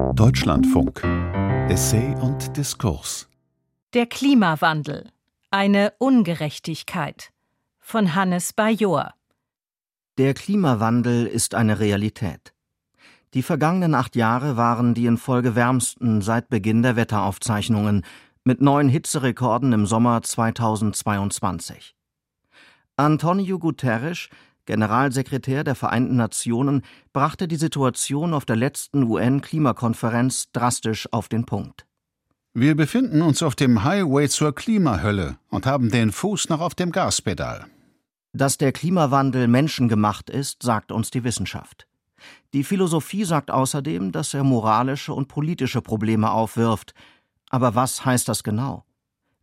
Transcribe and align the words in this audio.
Deutschlandfunk. 0.00 1.04
Essay 1.68 2.14
und 2.20 2.56
Diskurs. 2.56 3.28
Der 3.92 4.06
Klimawandel. 4.06 5.10
Eine 5.50 5.92
Ungerechtigkeit. 5.98 7.30
Von 7.78 8.14
Hannes 8.14 8.52
Bajor. 8.54 9.12
Der 10.18 10.34
Klimawandel 10.34 11.26
ist 11.26 11.54
eine 11.54 11.78
Realität. 11.80 12.54
Die 13.34 13.42
vergangenen 13.42 13.94
acht 13.94 14.16
Jahre 14.16 14.56
waren 14.56 14.94
die 14.94 15.06
in 15.06 15.18
Folge 15.18 15.54
wärmsten 15.54 16.22
seit 16.22 16.48
Beginn 16.48 16.82
der 16.82 16.96
Wetteraufzeichnungen, 16.96 18.02
mit 18.42 18.60
neuen 18.60 18.88
Hitzerekorden 18.88 19.72
im 19.72 19.86
Sommer 19.86 20.22
2022. 20.22 21.94
Antonio 22.96 23.58
Guterres, 23.58 24.28
Generalsekretär 24.70 25.64
der 25.64 25.74
Vereinten 25.74 26.14
Nationen, 26.14 26.82
brachte 27.12 27.48
die 27.48 27.56
Situation 27.56 28.32
auf 28.32 28.44
der 28.44 28.54
letzten 28.54 29.02
UN-Klimakonferenz 29.02 30.52
drastisch 30.52 31.12
auf 31.12 31.28
den 31.28 31.44
Punkt. 31.44 31.86
Wir 32.54 32.76
befinden 32.76 33.20
uns 33.22 33.42
auf 33.42 33.56
dem 33.56 33.82
Highway 33.82 34.28
zur 34.28 34.54
Klimahölle 34.54 35.38
und 35.48 35.66
haben 35.66 35.90
den 35.90 36.12
Fuß 36.12 36.50
noch 36.50 36.60
auf 36.60 36.76
dem 36.76 36.92
Gaspedal. 36.92 37.66
Dass 38.32 38.58
der 38.58 38.70
Klimawandel 38.70 39.48
menschengemacht 39.48 40.30
ist, 40.30 40.62
sagt 40.62 40.92
uns 40.92 41.10
die 41.10 41.24
Wissenschaft. 41.24 41.88
Die 42.52 42.62
Philosophie 42.62 43.24
sagt 43.24 43.50
außerdem, 43.50 44.12
dass 44.12 44.34
er 44.34 44.44
moralische 44.44 45.12
und 45.12 45.26
politische 45.26 45.82
Probleme 45.82 46.30
aufwirft. 46.30 46.94
Aber 47.48 47.74
was 47.74 48.04
heißt 48.04 48.28
das 48.28 48.44
genau? 48.44 48.84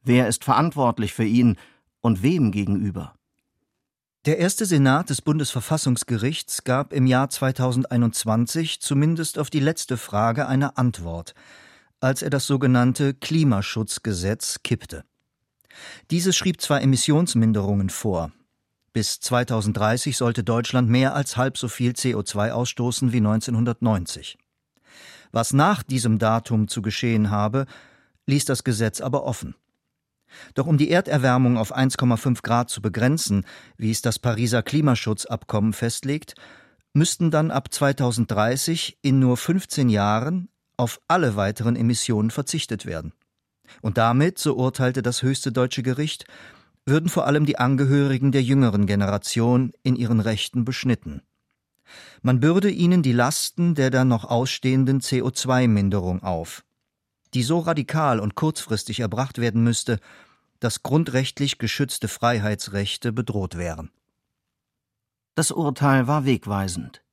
Wer 0.03 0.29
ist 0.29 0.45
verantwortlich 0.45 1.11
für 1.11 1.25
ihn 1.25 1.57
und 1.99 2.23
wem 2.23 2.53
gegenüber? 2.53 3.16
Der 4.27 4.39
erste 4.39 4.65
Senat 4.65 5.09
des 5.09 5.21
Bundesverfassungsgerichts 5.21 6.65
gab 6.65 6.91
im 6.91 7.07
Jahr 7.07 7.29
2021 7.29 8.81
zumindest 8.81 9.39
auf 9.39 9.49
die 9.49 9.61
letzte 9.61 9.95
Frage 9.95 10.49
eine 10.49 10.75
Antwort, 10.75 11.33
als 12.01 12.23
er 12.23 12.29
das 12.29 12.45
sogenannte 12.45 13.13
Klimaschutzgesetz 13.13 14.63
kippte. 14.65 15.05
Dieses 16.11 16.35
schrieb 16.35 16.59
zwar 16.59 16.81
Emissionsminderungen 16.81 17.89
vor. 17.89 18.33
Bis 18.91 19.21
2030 19.21 20.17
sollte 20.17 20.43
Deutschland 20.43 20.89
mehr 20.89 21.15
als 21.15 21.37
halb 21.37 21.57
so 21.57 21.69
viel 21.69 21.93
CO2 21.93 22.51
ausstoßen 22.51 23.13
wie 23.13 23.19
1990. 23.19 24.37
Was 25.31 25.53
nach 25.53 25.83
diesem 25.83 26.19
Datum 26.19 26.67
zu 26.67 26.81
geschehen 26.81 27.31
habe, 27.31 27.65
ließ 28.25 28.43
das 28.43 28.65
Gesetz 28.65 28.99
aber 28.99 29.23
offen. 29.23 29.55
Doch 30.53 30.67
um 30.67 30.77
die 30.77 30.89
Erderwärmung 30.89 31.57
auf 31.57 31.75
1,5 31.75 32.41
Grad 32.41 32.69
zu 32.69 32.81
begrenzen, 32.81 33.45
wie 33.77 33.91
es 33.91 34.01
das 34.01 34.19
Pariser 34.19 34.63
Klimaschutzabkommen 34.63 35.73
festlegt, 35.73 36.35
müssten 36.93 37.31
dann 37.31 37.51
ab 37.51 37.73
2030 37.73 38.97
in 39.01 39.19
nur 39.19 39.37
15 39.37 39.89
Jahren 39.89 40.49
auf 40.77 40.99
alle 41.07 41.35
weiteren 41.35 41.75
Emissionen 41.75 42.31
verzichtet 42.31 42.85
werden. 42.85 43.13
Und 43.81 43.97
damit, 43.97 44.37
so 44.37 44.55
urteilte 44.55 45.01
das 45.01 45.21
höchste 45.21 45.51
deutsche 45.51 45.83
Gericht, 45.83 46.25
würden 46.85 47.09
vor 47.09 47.27
allem 47.27 47.45
die 47.45 47.59
Angehörigen 47.59 48.31
der 48.31 48.41
jüngeren 48.41 48.85
Generation 48.85 49.73
in 49.83 49.95
ihren 49.95 50.19
Rechten 50.19 50.63
beschnitten. 50.63 51.21
Man 52.21 52.39
bürde 52.39 52.69
ihnen 52.69 53.03
die 53.03 53.13
Lasten 53.13 53.75
der 53.75 53.89
dann 53.89 54.07
noch 54.07 54.25
ausstehenden 54.25 55.01
CO2-Minderung 55.01 56.23
auf 56.23 56.63
die 57.33 57.43
so 57.43 57.59
radikal 57.59 58.19
und 58.19 58.35
kurzfristig 58.35 58.99
erbracht 58.99 59.39
werden 59.39 59.63
müsste, 59.63 59.99
dass 60.59 60.83
grundrechtlich 60.83 61.57
geschützte 61.57 62.07
Freiheitsrechte 62.07 63.11
bedroht 63.11 63.57
wären. 63.57 63.91
Das 65.35 65.51
Urteil 65.51 66.07
war 66.07 66.25
wegweisend. 66.25 67.03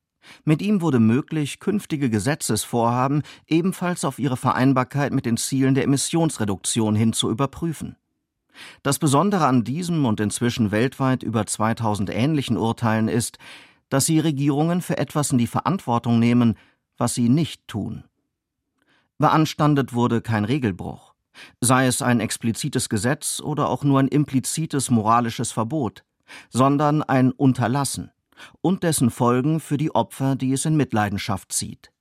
Mit 0.45 0.63
ihm 0.63 0.81
wurde 0.81 1.01
möglich, 1.01 1.61
künftige 1.61 2.09
Gesetzesvorhaben 2.09 3.23
ebenfalls 3.47 4.05
auf 4.05 4.19
ihre 4.19 4.39
Vereinbarkeit 4.39 5.13
mit 5.13 5.27
den 5.27 5.37
Zielen 5.37 5.75
der 5.75 5.85
Emissionsreduktion 5.85 6.95
hin 6.95 7.13
zu 7.13 7.31
überprüfen. 7.31 7.97
Das 8.83 8.99
Besondere 8.99 9.47
an 9.47 9.65
diesem 9.65 10.07
und 10.07 10.21
inzwischen 10.21 10.71
weltweit 10.71 11.23
über 11.23 11.45
2000 11.45 12.09
ähnlichen 12.11 12.57
Urteilen 12.57 13.09
ist, 13.09 13.39
dass 13.89 14.07
sie 14.07 14.21
Regierungen 14.21 14.81
für 14.81 14.97
etwas 14.97 15.31
in 15.33 15.39
die 15.39 15.47
Verantwortung 15.47 16.19
nehmen, 16.19 16.57
was 16.97 17.15
sie 17.15 17.29
nicht 17.29 17.67
tun. 17.69 18.05
Beanstandet 19.19 19.93
wurde 19.93 20.21
kein 20.21 20.45
Regelbruch, 20.45 21.15
sei 21.61 21.87
es 21.87 22.03
ein 22.03 22.21
explizites 22.21 22.89
Gesetz 22.89 23.41
oder 23.41 23.69
auch 23.69 23.85
nur 23.85 24.01
ein 24.01 24.09
implizites 24.09 24.91
moralisches 24.91 25.53
Verbot, 25.53 26.05
sondern 26.51 27.03
ein 27.03 27.31
Unterlassen 27.31 28.11
und 28.61 28.83
dessen 28.83 29.11
Folgen 29.11 29.61
für 29.61 29.77
die 29.77 29.95
Opfer, 29.95 30.37
die 30.37 30.53
es 30.53 30.65
in 30.65 30.77
Mitleidenschaft 30.77 31.53
zieht. 31.53 31.93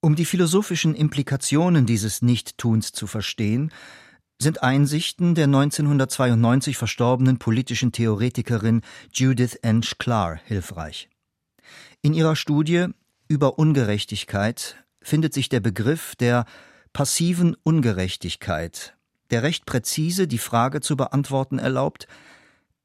Um 0.00 0.14
die 0.14 0.26
philosophischen 0.26 0.94
Implikationen 0.94 1.86
dieses 1.86 2.22
Nichttuns 2.22 2.92
zu 2.92 3.06
verstehen, 3.06 3.72
sind 4.40 4.62
Einsichten 4.62 5.34
der 5.34 5.44
1992 5.44 6.76
verstorbenen 6.76 7.38
politischen 7.38 7.92
Theoretikerin 7.92 8.82
Judith 9.12 9.54
N. 9.62 9.82
Sklar 9.82 10.38
hilfreich. 10.44 11.08
In 12.02 12.12
ihrer 12.12 12.36
Studie 12.36 12.88
über 13.28 13.58
Ungerechtigkeit 13.58 14.83
findet 15.04 15.32
sich 15.34 15.48
der 15.48 15.60
Begriff 15.60 16.16
der 16.16 16.44
passiven 16.92 17.56
Ungerechtigkeit, 17.62 18.96
der 19.30 19.42
recht 19.42 19.66
präzise 19.66 20.26
die 20.26 20.38
Frage 20.38 20.80
zu 20.80 20.96
beantworten 20.96 21.58
erlaubt, 21.58 22.08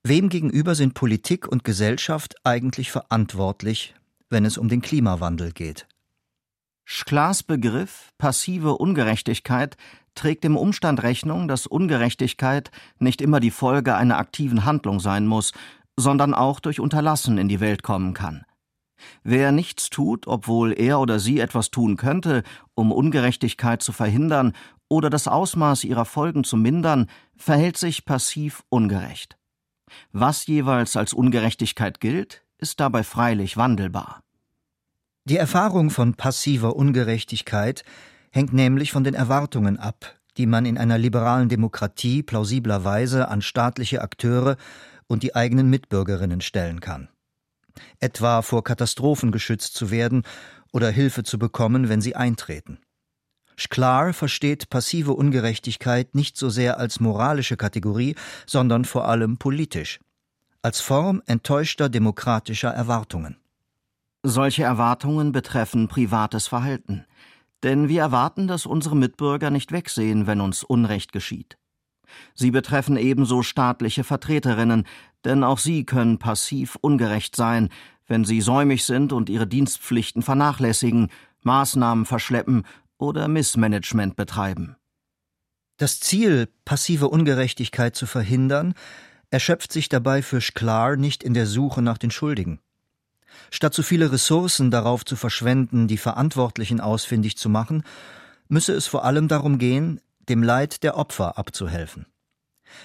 wem 0.04 0.30
gegenüber 0.30 0.76
sind 0.76 0.94
Politik 0.94 1.48
und 1.48 1.64
Gesellschaft 1.64 2.36
eigentlich 2.44 2.92
verantwortlich, 2.92 3.96
wenn 4.30 4.46
es 4.46 4.58
um 4.58 4.70
den 4.70 4.82
Klimawandel 4.82 5.52
geht. 5.52 5.88
Schklars 6.86 7.44
Begriff 7.44 8.12
passive 8.18 8.78
Ungerechtigkeit 8.78 9.78
trägt 10.16 10.44
dem 10.44 10.58
Umstand 10.58 11.04
Rechnung, 11.04 11.48
dass 11.48 11.68
Ungerechtigkeit 11.68 12.72
nicht 12.98 13.22
immer 13.22 13.40
die 13.40 13.52
Folge 13.52 13.96
einer 13.96 14.18
aktiven 14.18 14.66
Handlung 14.66 15.00
sein 15.00 15.28
muss, 15.28 15.54
sondern 15.96 16.34
auch 16.34 16.60
durch 16.60 16.80
Unterlassen 16.80 17.38
in 17.38 17.48
die 17.48 17.60
Welt 17.60 17.84
kommen 17.84 18.14
kann. 18.14 18.44
Wer 19.24 19.52
nichts 19.52 19.90
tut, 19.90 20.28
obwohl 20.28 20.74
er 20.74 21.00
oder 21.00 21.20
sie 21.20 21.40
etwas 21.40 21.72
tun 21.72 21.98
könnte, 21.98 22.44
um 22.76 22.92
Ungerechtigkeit 22.92 23.82
zu 23.82 23.92
verhindern 23.92 24.54
oder 24.88 25.10
das 25.10 25.28
Ausmaß 25.28 25.84
ihrer 25.84 26.06
Folgen 26.06 26.44
zu 26.44 26.58
mindern, 26.58 27.08
verhält 27.36 27.78
sich 27.78 28.06
passiv 28.06 28.64
ungerecht. 28.70 29.38
Was 30.12 30.48
jeweils 30.48 30.98
als 30.98 31.14
Ungerechtigkeit 31.14 32.00
gilt, 32.00 32.44
ist 32.58 32.80
dabei 32.80 33.04
freilich 33.04 33.58
wandelbar. 33.58 34.22
Die 35.26 35.38
Erfahrung 35.38 35.90
von 35.90 36.16
passiver 36.16 36.76
Ungerechtigkeit 36.76 37.84
hängt 38.32 38.54
nämlich 38.54 38.92
von 38.92 39.04
den 39.04 39.14
Erwartungen 39.14 39.78
ab, 39.78 40.16
die 40.38 40.46
man 40.46 40.66
in 40.66 40.78
einer 40.78 40.98
liberalen 40.98 41.50
Demokratie 41.50 42.24
plausiblerweise 42.24 43.28
an 43.28 43.42
staatliche 43.42 44.02
Akteure 44.02 44.58
und 45.08 45.24
die 45.24 45.36
eigenen 45.36 45.70
Mitbürgerinnen 45.70 46.42
stellen 46.42 46.80
kann 46.80 47.10
etwa 48.00 48.42
vor 48.42 48.64
Katastrophen 48.64 49.32
geschützt 49.32 49.76
zu 49.76 49.92
werden 49.92 50.24
oder 50.72 50.90
Hilfe 50.90 51.24
zu 51.24 51.40
bekommen, 51.40 51.90
wenn 51.90 52.02
sie 52.02 52.16
eintreten. 52.16 52.80
Sklar 53.58 54.14
versteht 54.14 54.70
passive 54.70 55.14
Ungerechtigkeit 55.14 56.16
nicht 56.16 56.38
so 56.38 56.50
sehr 56.50 56.80
als 56.80 57.00
moralische 57.00 57.58
Kategorie, 57.58 58.16
sondern 58.46 58.86
vor 58.86 59.08
allem 59.08 59.38
politisch, 59.38 60.00
als 60.62 60.80
Form 60.80 61.22
enttäuschter 61.26 61.90
demokratischer 61.90 62.70
Erwartungen. 62.70 63.38
Solche 64.24 64.64
Erwartungen 64.64 65.32
betreffen 65.32 65.88
privates 65.88 66.48
Verhalten, 66.48 67.06
denn 67.64 67.90
wir 67.90 68.02
erwarten, 68.02 68.48
dass 68.48 68.66
unsere 68.66 68.96
Mitbürger 68.96 69.50
nicht 69.50 69.72
wegsehen, 69.72 70.28
wenn 70.28 70.40
uns 70.40 70.64
Unrecht 70.64 71.12
geschieht. 71.12 71.58
Sie 72.34 72.52
betreffen 72.52 72.98
ebenso 72.98 73.44
staatliche 73.44 74.04
Vertreterinnen, 74.04 74.86
denn 75.26 75.44
auch 75.44 75.58
sie 75.58 75.86
können 75.86 76.20
passiv 76.20 76.78
ungerecht 76.82 77.36
sein, 77.36 77.70
wenn 78.08 78.26
sie 78.26 78.42
säumig 78.42 78.86
sind 78.86 79.14
und 79.14 79.30
ihre 79.30 79.48
Dienstpflichten 79.48 80.22
vernachlässigen, 80.22 81.10
Maßnahmen 81.44 82.06
verschleppen 82.06 82.64
oder 82.98 83.28
Missmanagement 83.28 84.16
betreiben. 84.16 84.76
Das 85.78 86.00
Ziel, 86.00 86.50
passive 86.66 87.08
Ungerechtigkeit 87.08 87.96
zu 87.96 88.06
verhindern, 88.06 88.74
erschöpft 89.30 89.72
sich 89.72 89.88
dabei 89.88 90.22
für 90.22 90.42
Sklar 90.42 90.98
nicht 90.98 91.24
in 91.24 91.34
der 91.34 91.46
Suche 91.46 91.82
nach 91.82 91.98
den 91.98 92.12
Schuldigen. 92.12 92.60
Statt 93.52 93.74
zu 93.74 93.84
viele 93.84 94.12
Ressourcen 94.12 94.72
darauf 94.72 95.06
zu 95.06 95.16
verschwenden, 95.16 95.88
die 95.88 95.98
Verantwortlichen 95.98 96.82
ausfindig 96.82 97.38
zu 97.38 97.48
machen, 97.48 97.84
müsse 98.48 98.74
es 98.74 98.88
vor 98.88 99.06
allem 99.06 99.28
darum 99.28 99.60
gehen, 99.60 100.02
dem 100.28 100.44
Leid 100.44 100.84
der 100.84 100.98
Opfer 100.98 101.38
abzuhelfen. 101.38 102.08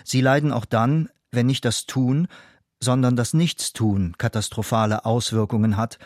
Sie 0.04 0.20
leiden 0.20 0.52
auch 0.52 0.64
dann, 0.64 1.08
wenn 1.34 1.46
nicht 1.46 1.64
das 1.64 1.86
Tun, 1.86 2.28
sondern 2.82 3.16
das 3.16 3.34
Nichtstun 3.34 4.14
katastrophale 4.18 5.04
Auswirkungen 5.04 5.76
hat 5.76 5.98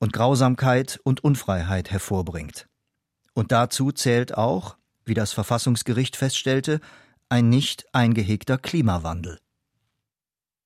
und 0.00 0.12
Grausamkeit 0.12 1.00
und 1.04 1.24
Unfreiheit 1.24 1.90
hervorbringt. 1.90 2.68
Und 3.34 3.52
dazu 3.52 3.92
zählt 3.92 4.36
auch, 4.36 4.76
wie 5.04 5.14
das 5.14 5.32
Verfassungsgericht 5.32 6.16
feststellte, 6.16 6.80
ein 7.28 7.48
nicht 7.48 7.86
eingehegter 7.92 8.58
Klimawandel. 8.58 9.38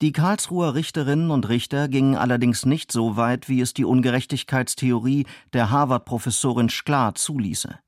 Die 0.02 0.12
Karlsruher 0.12 0.74
Richterinnen 0.74 1.30
und 1.30 1.48
Richter 1.48 1.86
gingen 1.88 2.16
allerdings 2.16 2.64
nicht 2.64 2.90
so 2.90 3.16
weit, 3.16 3.50
wie 3.50 3.60
es 3.60 3.74
die 3.74 3.84
Ungerechtigkeitstheorie 3.84 5.26
der 5.52 5.70
Harvard-Professorin 5.70 6.70
Sklar 6.70 7.14
zuließe. 7.14 7.78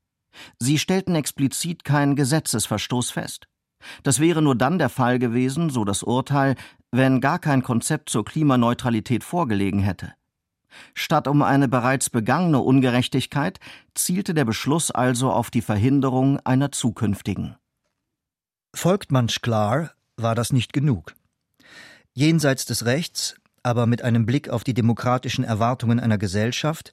Sie 0.59 0.77
stellten 0.77 1.15
explizit 1.15 1.83
keinen 1.83 2.15
Gesetzesverstoß 2.15 3.09
fest. 3.09 3.47
Das 4.03 4.19
wäre 4.19 4.41
nur 4.41 4.55
dann 4.55 4.77
der 4.79 4.89
Fall 4.89 5.19
gewesen, 5.19 5.69
so 5.69 5.85
das 5.85 6.03
Urteil, 6.03 6.55
wenn 6.91 7.21
gar 7.21 7.39
kein 7.39 7.63
Konzept 7.63 8.09
zur 8.09 8.25
Klimaneutralität 8.25 9.23
vorgelegen 9.23 9.79
hätte. 9.79 10.13
Statt 10.93 11.27
um 11.27 11.41
eine 11.41 11.67
bereits 11.67 12.09
begangene 12.09 12.59
Ungerechtigkeit 12.59 13.59
zielte 13.93 14.33
der 14.33 14.45
Beschluss 14.45 14.91
also 14.91 15.31
auf 15.31 15.51
die 15.51 15.61
Verhinderung 15.61 16.39
einer 16.39 16.71
zukünftigen. 16.71 17.55
Folgt 18.75 19.11
man 19.11 19.29
Sklar, 19.29 19.91
war 20.17 20.35
das 20.35 20.51
nicht 20.51 20.73
genug. 20.73 21.13
Jenseits 22.13 22.65
des 22.65 22.85
Rechts, 22.85 23.35
aber 23.61 23.85
mit 23.85 24.01
einem 24.03 24.25
Blick 24.25 24.49
auf 24.49 24.63
die 24.63 24.73
demokratischen 24.73 25.43
Erwartungen 25.43 25.99
einer 25.99 26.17
Gesellschaft, 26.17 26.91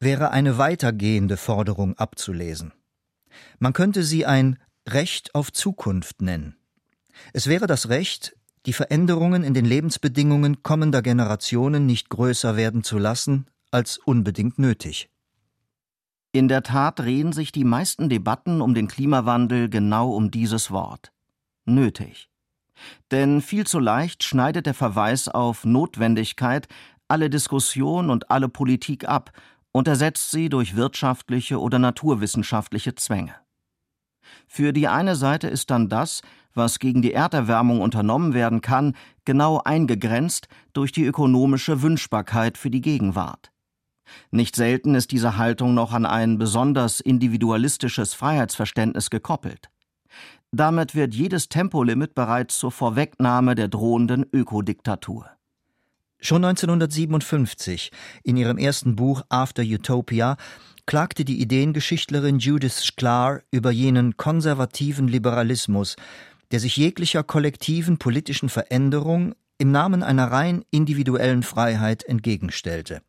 wäre 0.00 0.30
eine 0.30 0.58
weitergehende 0.58 1.36
Forderung 1.36 1.96
abzulesen. 1.98 2.72
Man 3.58 3.72
könnte 3.72 4.02
sie 4.02 4.26
ein 4.26 4.58
Recht 4.92 5.34
auf 5.34 5.52
Zukunft 5.52 6.22
nennen. 6.22 6.56
Es 7.32 7.46
wäre 7.46 7.66
das 7.66 7.88
Recht, 7.88 8.36
die 8.66 8.72
Veränderungen 8.72 9.44
in 9.44 9.54
den 9.54 9.64
Lebensbedingungen 9.64 10.62
kommender 10.62 11.02
Generationen 11.02 11.86
nicht 11.86 12.08
größer 12.08 12.56
werden 12.56 12.82
zu 12.84 12.98
lassen 12.98 13.46
als 13.70 13.98
unbedingt 13.98 14.58
nötig. 14.58 15.10
In 16.32 16.48
der 16.48 16.62
Tat 16.62 16.98
drehen 16.98 17.32
sich 17.32 17.52
die 17.52 17.64
meisten 17.64 18.08
Debatten 18.08 18.60
um 18.60 18.74
den 18.74 18.88
Klimawandel 18.88 19.68
genau 19.68 20.12
um 20.12 20.30
dieses 20.30 20.70
Wort 20.70 21.12
nötig. 21.64 22.28
Denn 23.10 23.42
viel 23.42 23.66
zu 23.66 23.80
leicht 23.80 24.22
schneidet 24.22 24.66
der 24.66 24.74
Verweis 24.74 25.28
auf 25.28 25.64
Notwendigkeit 25.64 26.68
alle 27.08 27.30
Diskussion 27.30 28.10
und 28.10 28.30
alle 28.30 28.48
Politik 28.48 29.08
ab 29.08 29.32
und 29.72 29.88
ersetzt 29.88 30.30
sie 30.30 30.48
durch 30.48 30.76
wirtschaftliche 30.76 31.60
oder 31.60 31.78
naturwissenschaftliche 31.78 32.94
Zwänge. 32.94 33.34
Für 34.46 34.72
die 34.72 34.88
eine 34.88 35.16
Seite 35.16 35.48
ist 35.48 35.70
dann 35.70 35.88
das, 35.88 36.22
was 36.54 36.78
gegen 36.78 37.02
die 37.02 37.12
Erderwärmung 37.12 37.80
unternommen 37.80 38.34
werden 38.34 38.60
kann, 38.60 38.94
genau 39.24 39.60
eingegrenzt 39.64 40.48
durch 40.72 40.92
die 40.92 41.04
ökonomische 41.04 41.82
Wünschbarkeit 41.82 42.58
für 42.58 42.70
die 42.70 42.80
Gegenwart. 42.80 43.52
Nicht 44.30 44.56
selten 44.56 44.94
ist 44.94 45.12
diese 45.12 45.36
Haltung 45.36 45.74
noch 45.74 45.92
an 45.92 46.06
ein 46.06 46.38
besonders 46.38 47.00
individualistisches 47.00 48.14
Freiheitsverständnis 48.14 49.10
gekoppelt. 49.10 49.70
Damit 50.50 50.94
wird 50.94 51.14
jedes 51.14 51.48
Tempolimit 51.48 52.14
bereits 52.14 52.58
zur 52.58 52.72
Vorwegnahme 52.72 53.54
der 53.54 53.68
drohenden 53.68 54.24
Ökodiktatur. 54.32 55.26
Schon 56.20 56.44
1957, 56.44 57.92
in 58.24 58.36
ihrem 58.36 58.58
ersten 58.58 58.96
Buch 58.96 59.22
After 59.28 59.62
Utopia, 59.62 60.36
klagte 60.88 61.26
die 61.26 61.42
Ideengeschichtlerin 61.42 62.38
Judith 62.38 62.78
Sklar 62.78 63.42
über 63.50 63.70
jenen 63.70 64.16
konservativen 64.16 65.06
Liberalismus, 65.06 65.96
der 66.50 66.60
sich 66.60 66.78
jeglicher 66.78 67.22
kollektiven 67.22 67.98
politischen 67.98 68.48
Veränderung 68.48 69.34
im 69.58 69.70
Namen 69.70 70.02
einer 70.02 70.32
rein 70.32 70.64
individuellen 70.70 71.42
Freiheit 71.42 72.04
entgegenstellte 72.04 73.02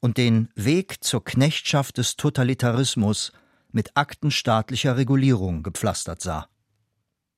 und 0.00 0.16
den 0.16 0.48
Weg 0.54 1.04
zur 1.04 1.22
Knechtschaft 1.22 1.98
des 1.98 2.16
Totalitarismus 2.16 3.32
mit 3.70 3.98
Akten 3.98 4.30
staatlicher 4.30 4.96
Regulierung 4.96 5.62
gepflastert 5.62 6.22
sah. 6.22 6.48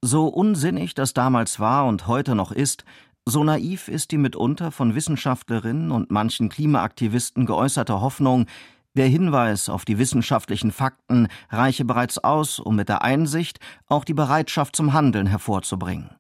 So 0.00 0.28
unsinnig 0.28 0.94
das 0.94 1.12
damals 1.12 1.58
war 1.58 1.86
und 1.86 2.06
heute 2.06 2.36
noch 2.36 2.52
ist, 2.52 2.84
so 3.24 3.42
naiv 3.42 3.88
ist 3.88 4.12
die 4.12 4.18
mitunter 4.18 4.70
von 4.70 4.94
Wissenschaftlerinnen 4.94 5.90
und 5.90 6.12
manchen 6.12 6.48
Klimaaktivisten 6.48 7.46
geäußerte 7.46 8.00
Hoffnung, 8.00 8.46
der 8.94 9.06
Hinweis 9.06 9.68
auf 9.68 9.84
die 9.84 9.98
wissenschaftlichen 9.98 10.72
Fakten 10.72 11.28
reiche 11.50 11.84
bereits 11.84 12.18
aus, 12.18 12.58
um 12.58 12.76
mit 12.76 12.88
der 12.88 13.02
Einsicht 13.02 13.58
auch 13.86 14.04
die 14.04 14.14
Bereitschaft 14.14 14.76
zum 14.76 14.92
Handeln 14.92 15.26
hervorzubringen. 15.26 16.10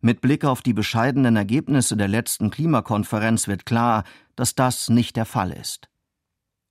Mit 0.00 0.20
Blick 0.20 0.44
auf 0.44 0.62
die 0.62 0.72
bescheidenen 0.72 1.36
Ergebnisse 1.36 1.96
der 1.96 2.08
letzten 2.08 2.50
Klimakonferenz 2.50 3.48
wird 3.48 3.66
klar, 3.66 4.04
dass 4.34 4.54
das 4.54 4.88
nicht 4.88 5.16
der 5.16 5.24
Fall 5.24 5.52
ist. 5.52 5.88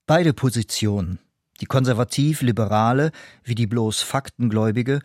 Beide 0.06 0.33
Positionen, 0.33 1.19
die 1.62 1.66
konservativ-liberale 1.66 3.12
wie 3.44 3.56
die 3.56 3.68
bloß 3.68 4.01
faktengläubige, 4.01 5.00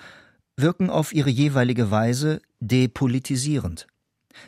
wirken 0.56 0.90
auf 0.90 1.14
ihre 1.14 1.30
jeweilige 1.30 1.90
Weise 1.90 2.42
depolitisierend. 2.60 3.86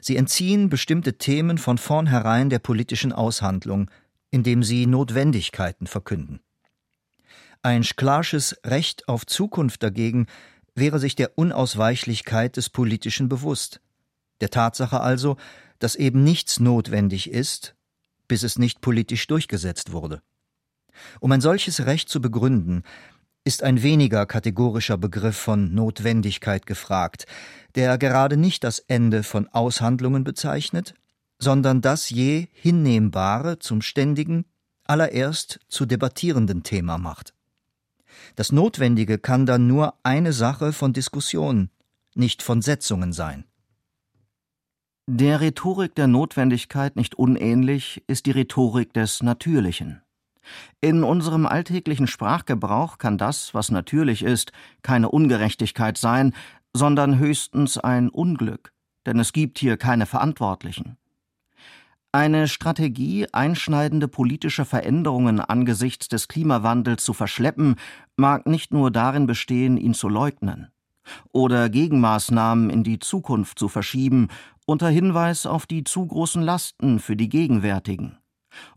Sie 0.00 0.16
entziehen 0.16 0.68
bestimmte 0.68 1.18
Themen 1.18 1.58
von 1.58 1.78
vornherein 1.78 2.50
der 2.50 2.58
politischen 2.58 3.12
Aushandlung, 3.12 3.90
indem 4.32 4.64
sie 4.64 4.86
Notwendigkeiten 4.86 5.86
verkünden. 5.86 6.40
Ein 7.62 7.84
sklarsches 7.84 8.56
Recht 8.64 9.06
auf 9.06 9.24
Zukunft 9.24 9.84
dagegen 9.84 10.26
wäre 10.74 10.98
sich 10.98 11.14
der 11.14 11.38
Unausweichlichkeit 11.38 12.56
des 12.56 12.70
Politischen 12.70 13.28
bewusst, 13.28 13.80
der 14.40 14.50
Tatsache 14.50 15.00
also, 15.00 15.36
dass 15.78 15.94
eben 15.94 16.24
nichts 16.24 16.58
notwendig 16.58 17.30
ist, 17.30 17.76
bis 18.26 18.42
es 18.42 18.58
nicht 18.58 18.80
politisch 18.80 19.26
durchgesetzt 19.28 19.92
wurde. 19.92 20.22
Um 21.20 21.30
ein 21.30 21.40
solches 21.40 21.86
Recht 21.86 22.08
zu 22.08 22.20
begründen, 22.20 22.82
ist 23.44 23.62
ein 23.62 23.82
weniger 23.82 24.24
kategorischer 24.26 24.98
Begriff 24.98 25.36
von 25.36 25.74
Notwendigkeit 25.74 26.66
gefragt, 26.66 27.26
der 27.74 27.98
gerade 27.98 28.36
nicht 28.36 28.64
das 28.64 28.78
Ende 28.78 29.22
von 29.22 29.48
Aushandlungen 29.48 30.24
bezeichnet, 30.24 30.94
sondern 31.42 31.80
das 31.80 32.08
je 32.08 32.46
Hinnehmbare 32.52 33.58
zum 33.58 33.82
ständigen, 33.82 34.44
allererst 34.84 35.58
zu 35.68 35.86
debattierenden 35.86 36.62
Thema 36.62 36.98
macht. 36.98 37.34
Das 38.36 38.52
Notwendige 38.52 39.18
kann 39.18 39.44
dann 39.44 39.66
nur 39.66 39.94
eine 40.04 40.32
Sache 40.32 40.72
von 40.72 40.92
Diskussion, 40.92 41.68
nicht 42.14 42.42
von 42.42 42.62
Setzungen 42.62 43.12
sein. 43.12 43.44
Der 45.08 45.40
Rhetorik 45.40 45.96
der 45.96 46.06
Notwendigkeit 46.06 46.94
nicht 46.94 47.16
unähnlich 47.16 48.04
ist 48.06 48.26
die 48.26 48.30
Rhetorik 48.30 48.92
des 48.92 49.20
Natürlichen. 49.20 50.00
In 50.80 51.02
unserem 51.02 51.46
alltäglichen 51.46 52.06
Sprachgebrauch 52.06 52.98
kann 52.98 53.18
das, 53.18 53.52
was 53.52 53.72
natürlich 53.72 54.22
ist, 54.22 54.52
keine 54.82 55.10
Ungerechtigkeit 55.10 55.98
sein, 55.98 56.34
sondern 56.72 57.18
höchstens 57.18 57.78
ein 57.78 58.10
Unglück, 58.10 58.72
denn 59.06 59.18
es 59.18 59.32
gibt 59.32 59.58
hier 59.58 59.76
keine 59.76 60.06
Verantwortlichen. 60.06 60.96
Eine 62.12 62.46
Strategie, 62.46 63.26
einschneidende 63.32 64.06
politische 64.06 64.66
Veränderungen 64.66 65.40
angesichts 65.40 66.08
des 66.08 66.28
Klimawandels 66.28 67.04
zu 67.04 67.14
verschleppen, 67.14 67.76
mag 68.16 68.46
nicht 68.46 68.72
nur 68.72 68.90
darin 68.90 69.26
bestehen, 69.26 69.78
ihn 69.78 69.94
zu 69.94 70.10
leugnen 70.10 70.68
oder 71.32 71.68
Gegenmaßnahmen 71.68 72.70
in 72.70 72.84
die 72.84 72.98
Zukunft 72.98 73.58
zu 73.58 73.68
verschieben 73.68 74.28
unter 74.66 74.88
Hinweis 74.88 75.46
auf 75.46 75.66
die 75.66 75.84
zu 75.84 76.06
großen 76.06 76.42
Lasten 76.42 77.00
für 77.00 77.16
die 77.16 77.28
gegenwärtigen 77.28 78.18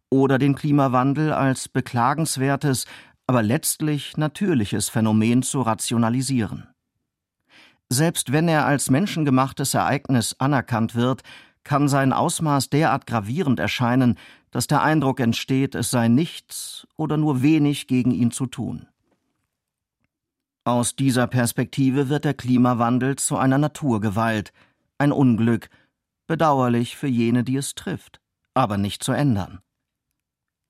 oder 0.09 0.37
den 0.37 0.55
Klimawandel 0.55 1.33
als 1.33 1.67
beklagenswertes, 1.67 2.85
aber 3.27 3.43
letztlich 3.43 4.17
natürliches 4.17 4.89
Phänomen 4.89 5.43
zu 5.43 5.61
rationalisieren. 5.61 6.67
Selbst 7.89 8.31
wenn 8.31 8.47
er 8.47 8.65
als 8.65 8.89
menschengemachtes 8.89 9.73
Ereignis 9.73 10.35
anerkannt 10.39 10.95
wird, 10.95 11.21
kann 11.65 11.89
sein 11.89 12.13
Ausmaß 12.13 12.69
derart 12.69 13.05
gravierend 13.05 13.59
erscheinen, 13.59 14.17
dass 14.51 14.67
der 14.67 14.81
Eindruck 14.81 15.19
entsteht, 15.19 15.75
es 15.75 15.91
sei 15.91 16.07
nichts 16.07 16.87
oder 16.95 17.17
nur 17.17 17.41
wenig 17.41 17.87
gegen 17.87 18.11
ihn 18.11 18.31
zu 18.31 18.45
tun. 18.45 18.87
Aus 20.63 20.95
dieser 20.95 21.27
Perspektive 21.27 22.07
wird 22.07 22.23
der 22.23 22.33
Klimawandel 22.33 23.17
zu 23.17 23.35
einer 23.37 23.57
Naturgewalt, 23.57 24.53
ein 24.97 25.11
Unglück, 25.11 25.69
bedauerlich 26.27 26.95
für 26.95 27.07
jene, 27.07 27.43
die 27.43 27.57
es 27.57 27.75
trifft, 27.75 28.21
aber 28.53 28.77
nicht 28.77 29.03
zu 29.03 29.11
ändern. 29.11 29.59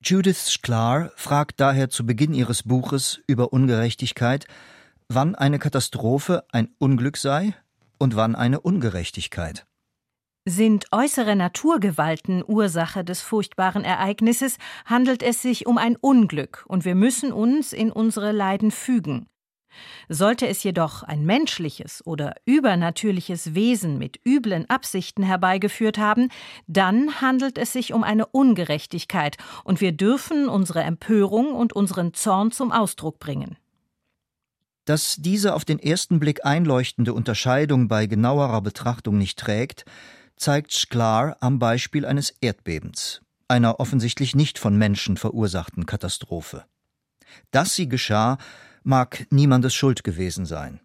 Judith 0.03 0.47
Sklar 0.47 1.11
fragt 1.15 1.59
daher 1.59 1.89
zu 1.89 2.05
Beginn 2.05 2.33
ihres 2.33 2.63
Buches 2.63 3.21
über 3.27 3.53
Ungerechtigkeit, 3.53 4.47
wann 5.07 5.35
eine 5.35 5.59
Katastrophe 5.59 6.43
ein 6.51 6.69
Unglück 6.77 7.17
sei 7.17 7.53
und 7.97 8.15
wann 8.15 8.35
eine 8.35 8.59
Ungerechtigkeit. 8.59 9.65
Sind 10.47 10.85
äußere 10.91 11.35
Naturgewalten 11.35 12.43
Ursache 12.45 13.03
des 13.03 13.23
furchtbaren 13.23 13.83
Ereignisses, 13.83 14.57
handelt 14.85 15.23
es 15.23 15.41
sich 15.41 15.65
um 15.65 15.79
ein 15.79 15.95
Unglück, 15.95 16.63
und 16.67 16.85
wir 16.85 16.93
müssen 16.93 17.31
uns 17.31 17.73
in 17.73 17.91
unsere 17.91 18.31
Leiden 18.31 18.69
fügen. 18.69 19.25
Sollte 20.07 20.47
es 20.47 20.61
jedoch 20.61 21.01
ein 21.01 21.25
menschliches 21.25 22.05
oder 22.05 22.35
übernatürliches 22.45 23.55
Wesen 23.55 23.97
mit 23.97 24.19
üblen 24.23 24.69
Absichten 24.69 25.23
herbeigeführt 25.23 25.97
haben, 25.97 26.29
dann 26.67 27.21
handelt 27.21 27.57
es 27.57 27.73
sich 27.73 27.91
um 27.91 28.03
eine 28.03 28.27
Ungerechtigkeit, 28.27 29.37
und 29.63 29.81
wir 29.81 29.93
dürfen 29.93 30.47
unsere 30.47 30.83
Empörung 30.83 31.55
und 31.55 31.73
unseren 31.73 32.13
Zorn 32.13 32.51
zum 32.51 32.71
Ausdruck 32.71 33.17
bringen. 33.17 33.57
Dass 34.85 35.15
diese 35.17 35.55
auf 35.55 35.65
den 35.65 35.79
ersten 35.79 36.19
Blick 36.19 36.45
einleuchtende 36.45 37.15
Unterscheidung 37.15 37.87
bei 37.87 38.05
genauerer 38.05 38.61
Betrachtung 38.61 39.17
nicht 39.17 39.39
trägt, 39.39 39.85
zeigt 40.35 40.71
Sklar 40.71 41.37
am 41.39 41.59
Beispiel 41.59 42.05
eines 42.05 42.33
Erdbebens, 42.41 43.21
einer 43.47 43.79
offensichtlich 43.79 44.35
nicht 44.35 44.59
von 44.59 44.77
Menschen 44.77 45.17
verursachten 45.17 45.85
Katastrophe. 45.85 46.65
Dass 47.51 47.75
sie 47.75 47.89
geschah, 47.89 48.37
mag 48.83 49.27
niemandes 49.31 49.73
Schuld 49.73 50.03
gewesen 50.03 50.45
sein. 50.45 50.79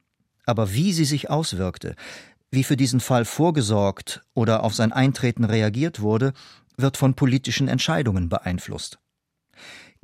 Aber 0.47 0.73
wie 0.73 0.93
sie 0.93 1.05
sich 1.05 1.31
auswirkte, 1.31 1.95
wie 2.51 2.65
für 2.65 2.77
diesen 2.77 3.01
Fall 3.01 3.25
vorgesorgt 3.25 4.23
oder 4.35 4.65
auf 4.65 4.75
sein 4.75 4.93
Eintreten 4.93 5.45
reagiert 5.45 6.01
wurde, 6.01 6.33
wird 6.77 6.97
von 6.97 7.15
politischen 7.15 7.69
Entscheidungen 7.69 8.29
beeinflusst. 8.29 8.99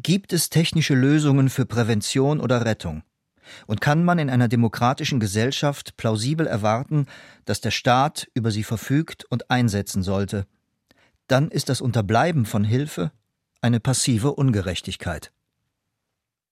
Gibt 0.03 0.33
es 0.33 0.51
technische 0.51 0.95
Lösungen 0.95 1.49
für 1.49 1.67
Prävention 1.67 2.39
oder 2.39 2.65
Rettung? 2.65 3.03
Und 3.67 3.81
kann 3.81 4.05
man 4.05 4.19
in 4.19 4.31
einer 4.31 4.49
demokratischen 4.49 5.21
Gesellschaft 5.21 5.97
plausibel 5.97 6.47
erwarten, 6.47 7.07
dass 7.45 7.61
der 7.61 7.71
Staat 7.71 8.29
über 8.35 8.51
sie 8.51 8.65
verfügt 8.65 9.25
und 9.25 9.51
einsetzen 9.51 10.03
sollte? 10.03 10.47
Dann 11.29 11.51
ist 11.51 11.69
das 11.69 11.81
Unterbleiben 11.81 12.47
von 12.47 12.65
Hilfe 12.65 13.11
eine 13.61 13.81
passive 13.81 14.33
Ungerechtigkeit. 14.33 15.33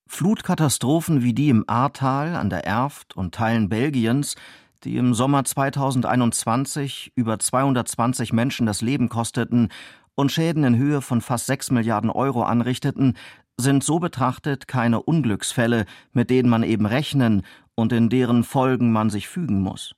Flutkatastrophen 0.07 1.23
wie 1.23 1.33
die 1.33 1.49
im 1.49 1.63
Ahrtal, 1.67 2.35
an 2.35 2.49
der 2.49 2.65
Erft 2.65 3.15
und 3.15 3.33
Teilen 3.33 3.69
Belgiens, 3.69 4.35
die 4.83 4.97
im 4.97 5.13
Sommer 5.13 5.43
2021 5.43 7.11
über 7.15 7.39
220 7.39 8.33
Menschen 8.33 8.65
das 8.65 8.81
Leben 8.81 9.09
kosteten 9.09 9.69
und 10.13 10.31
Schäden 10.31 10.63
in 10.63 10.77
Höhe 10.77 11.01
von 11.01 11.21
fast 11.21 11.47
6 11.47 11.71
Milliarden 11.71 12.09
Euro 12.09 12.43
anrichteten, 12.43 13.17
sind 13.57 13.83
so 13.83 13.99
betrachtet 13.99 14.67
keine 14.67 15.01
Unglücksfälle, 15.01 15.85
mit 16.11 16.29
denen 16.29 16.49
man 16.49 16.63
eben 16.63 16.85
rechnen 16.85 17.43
und 17.75 17.93
in 17.93 18.09
deren 18.09 18.43
Folgen 18.43 18.91
man 18.91 19.09
sich 19.09 19.27
fügen 19.27 19.61
muss. 19.61 19.95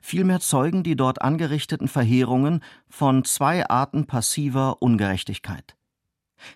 Vielmehr 0.00 0.40
zeugen 0.40 0.82
die 0.82 0.96
dort 0.96 1.22
angerichteten 1.22 1.88
Verheerungen 1.88 2.62
von 2.88 3.24
zwei 3.24 3.68
Arten 3.68 4.06
passiver 4.06 4.80
Ungerechtigkeit. 4.80 5.76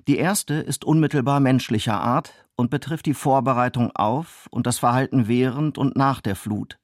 Die 0.09 0.17
erste 0.17 0.55
ist 0.55 0.85
unmittelbar 0.85 1.41
menschlicher 1.41 2.01
Art 2.01 2.47
und 2.57 2.71
betrifft 2.71 3.07
die 3.07 3.15
Vorbereitung 3.15 3.95
auf 3.95 4.47
und 4.51 4.67
das 4.67 4.79
Verhalten 4.79 5.29
während 5.29 5.79
und 5.79 5.97
nach 5.97 6.21
der 6.21 6.37
Flut. 6.37 6.79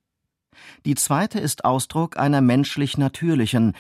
Die 0.85 0.95
zweite 0.95 1.41
ist 1.41 1.65
Ausdruck 1.65 2.19
einer 2.19 2.41
menschlich 2.41 2.99
natürlichen, 2.99 3.75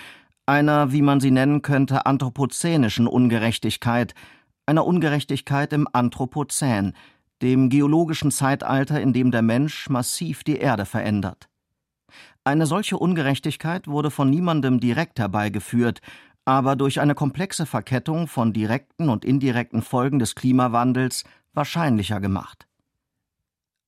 einer, 0.46 0.90
wie 0.92 1.02
man 1.02 1.20
sie 1.20 1.30
nennen 1.30 1.62
könnte, 1.62 2.06
anthropozänischen 2.06 3.06
Ungerechtigkeit, 3.06 4.14
einer 4.66 4.86
Ungerechtigkeit 4.86 5.72
im 5.72 5.88
Anthropozän, 5.92 6.94
dem 7.42 7.68
geologischen 7.68 8.30
Zeitalter, 8.30 9.00
in 9.00 9.12
dem 9.12 9.30
der 9.30 9.42
Mensch 9.42 9.88
massiv 9.88 10.44
die 10.44 10.58
Erde 10.58 10.86
verändert. 10.86 11.48
Eine 12.44 12.66
solche 12.66 12.98
Ungerechtigkeit 12.98 13.86
wurde 13.86 14.10
von 14.10 14.30
niemandem 14.30 14.80
direkt 14.80 15.18
herbeigeführt, 15.18 16.00
aber 16.44 16.76
durch 16.76 17.00
eine 17.00 17.14
komplexe 17.14 17.66
Verkettung 17.66 18.26
von 18.26 18.52
direkten 18.52 19.08
und 19.08 19.24
indirekten 19.24 19.82
Folgen 19.82 20.18
des 20.18 20.34
Klimawandels 20.34 21.24
wahrscheinlicher 21.54 22.20
gemacht. 22.20 22.66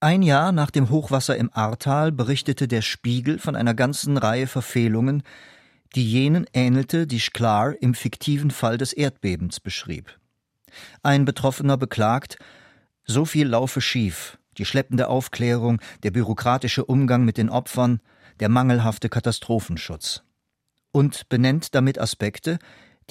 Ein 0.01 0.23
Jahr 0.23 0.53
nach 0.53 0.71
dem 0.71 0.91
Hochwasser 0.91 1.37
im 1.37 1.51
Ahrtal 1.53 2.13
berichtete 2.13 2.69
der 2.69 2.83
Spiegel 2.83 3.39
von 3.39 3.57
einer 3.57 3.75
ganzen 3.75 4.19
Reihe 4.19 4.47
Verfehlungen, 4.47 5.23
die 5.95 6.05
jenen 6.05 6.47
ähnelte, 6.53 7.07
die 7.07 7.21
Sklar 7.21 7.75
im 7.81 7.95
fiktiven 7.95 8.51
Fall 8.51 8.77
des 8.77 8.93
Erdbebens 8.93 9.61
beschrieb. 9.61 10.19
Ein 11.03 11.25
Betroffener 11.25 11.77
beklagt, 11.77 12.39
so 13.05 13.25
viel 13.25 13.49
laufe 13.49 13.81
schief, 13.81 14.39
die 14.59 14.65
schleppende 14.65 15.09
Aufklärung, 15.09 15.81
der 16.03 16.11
bürokratische 16.11 16.85
Umgang 16.85 17.25
mit 17.25 17.37
den 17.37 17.51
Opfern, 17.51 18.01
der 18.41 18.49
mangelhafte 18.49 19.09
Katastrophenschutz. 19.09 20.23
Und 20.93 21.29
benennt 21.29 21.75
damit 21.75 22.01
Aspekte, 22.01 22.59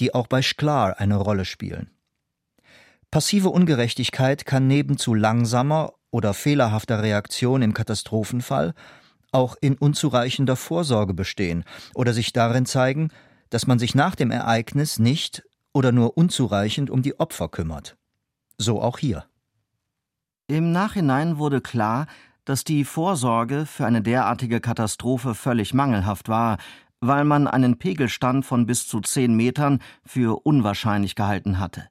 die 0.00 0.14
auch 0.14 0.26
bei 0.26 0.42
Sklar 0.42 0.98
eine 0.98 1.16
Rolle 1.16 1.44
spielen. 1.44 1.90
Passive 3.10 3.50
Ungerechtigkeit 3.50 4.44
kann 4.44 4.66
neben 4.66 4.98
zu 4.98 5.14
langsamer 5.14 5.92
oder 6.10 6.34
fehlerhafter 6.34 7.02
Reaktion 7.02 7.62
im 7.62 7.74
Katastrophenfall 7.74 8.74
auch 9.30 9.56
in 9.60 9.76
unzureichender 9.76 10.56
Vorsorge 10.56 11.12
bestehen 11.12 11.64
oder 11.94 12.12
sich 12.12 12.32
darin 12.32 12.66
zeigen, 12.66 13.10
dass 13.50 13.66
man 13.66 13.78
sich 13.78 13.94
nach 13.94 14.14
dem 14.14 14.30
Ereignis 14.30 14.98
nicht 14.98 15.42
oder 15.74 15.92
nur 15.92 16.16
unzureichend 16.16 16.88
um 16.88 17.02
die 17.02 17.20
Opfer 17.20 17.48
kümmert. 17.48 17.98
So 18.56 18.80
auch 18.80 18.98
hier. 18.98 19.26
Im 20.46 20.72
Nachhinein 20.72 21.38
wurde 21.38 21.60
klar, 21.60 22.06
dass 22.44 22.64
die 22.64 22.84
Vorsorge 22.84 23.66
für 23.66 23.86
eine 23.86 24.02
derartige 24.02 24.60
Katastrophe 24.60 25.34
völlig 25.34 25.74
mangelhaft 25.74 26.28
war, 26.28 26.58
weil 27.00 27.24
man 27.24 27.46
einen 27.46 27.78
Pegelstand 27.78 28.46
von 28.46 28.66
bis 28.66 28.86
zu 28.86 29.00
zehn 29.00 29.34
Metern 29.34 29.80
für 30.04 30.46
unwahrscheinlich 30.46 31.14
gehalten 31.14 31.58
hatte. 31.58 31.88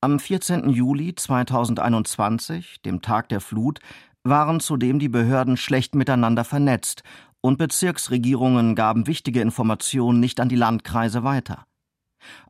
Am 0.00 0.18
14. 0.18 0.70
Juli 0.70 1.14
2021, 1.14 2.82
dem 2.82 3.02
Tag 3.02 3.28
der 3.28 3.40
Flut, 3.40 3.80
waren 4.22 4.60
zudem 4.60 4.98
die 4.98 5.08
Behörden 5.08 5.56
schlecht 5.56 5.94
miteinander 5.94 6.44
vernetzt 6.44 7.02
und 7.40 7.58
Bezirksregierungen 7.58 8.74
gaben 8.74 9.06
wichtige 9.06 9.40
Informationen 9.40 10.20
nicht 10.20 10.40
an 10.40 10.48
die 10.48 10.56
Landkreise 10.56 11.22
weiter. 11.24 11.66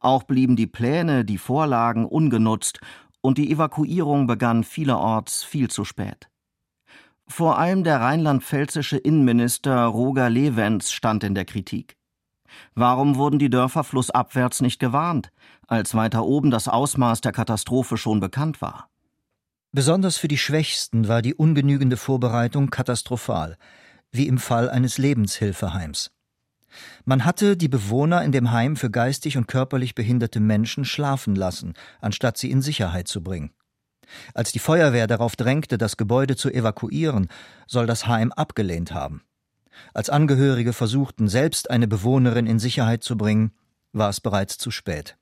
Auch 0.01 0.23
blieben 0.23 0.57
die 0.57 0.67
Pläne, 0.67 1.25
die 1.25 1.39
Vorlagen 1.39 2.07
ungenutzt 2.07 2.81
und 3.21 3.39
die 3.39 3.51
Evakuierung 3.51 4.27
begann 4.27 4.65
vielerorts 4.65 5.43
viel 5.45 5.69
zu 5.69 5.85
spät. 5.85 6.29
Vor 7.29 7.59
allem 7.59 7.83
der 7.83 8.01
rheinland-pfälzische 8.01 8.97
Innenminister 8.99 9.85
Roger 9.87 10.31
Levens 10.31 10.93
stand 10.93 11.25
in 11.25 11.35
der 11.35 11.45
Kritik. 11.45 11.97
Warum 12.75 13.17
wurden 13.17 13.39
die 13.39 13.51
Dörfer 13.51 13.85
flussabwärts 13.85 14.61
nicht 14.61 14.79
gewarnt, 14.79 15.31
als 15.67 15.95
weiter 15.95 16.25
oben 16.25 16.51
das 16.51 16.69
Ausmaß 16.69 17.21
der 17.21 17.33
Katastrophe 17.33 17.97
schon 17.97 18.21
bekannt 18.21 18.63
war? 18.63 18.89
Besonders 19.73 20.17
für 20.17 20.29
die 20.29 20.39
Schwächsten 20.39 21.09
war 21.09 21.21
die 21.21 21.35
ungenügende 21.35 21.97
Vorbereitung 21.97 22.71
katastrophal, 22.71 23.57
wie 24.13 24.29
im 24.29 24.39
Fall 24.39 24.71
eines 24.71 24.97
Lebenshilfeheims. 24.97 26.13
Man 27.05 27.25
hatte 27.25 27.57
die 27.57 27.69
Bewohner 27.69 28.23
in 28.23 28.33
dem 28.33 28.51
Heim 28.51 28.77
für 28.77 28.91
geistig 28.91 29.37
und 29.37 29.49
körperlich 29.49 29.95
behinderte 29.95 30.41
Menschen 30.41 30.85
schlafen 30.85 31.35
lassen, 31.35 31.75
anstatt 32.01 32.37
sie 32.37 32.51
in 32.51 32.63
Sicherheit 32.63 33.09
zu 33.09 33.23
bringen. 33.23 33.51
Als 34.35 34.53
die 34.53 34.59
Feuerwehr 34.59 35.07
darauf 35.07 35.37
drängte, 35.37 35.79
das 35.79 35.97
Gebäude 35.97 36.37
zu 36.37 36.51
evakuieren, 36.51 37.29
soll 37.67 37.87
das 37.87 38.07
Heim 38.07 38.33
abgelehnt 38.33 38.93
haben. 38.93 39.23
Als 39.95 40.11
Angehörige 40.11 40.73
versuchten, 40.73 41.29
selbst 41.29 41.71
eine 41.71 41.89
Bewohnerin 41.89 42.47
in 42.47 42.59
Sicherheit 42.59 43.03
zu 43.03 43.17
bringen, 43.17 43.53
war 43.93 44.09
es 44.09 44.21
bereits 44.21 44.59
zu 44.59 44.71
spät. 44.71 45.17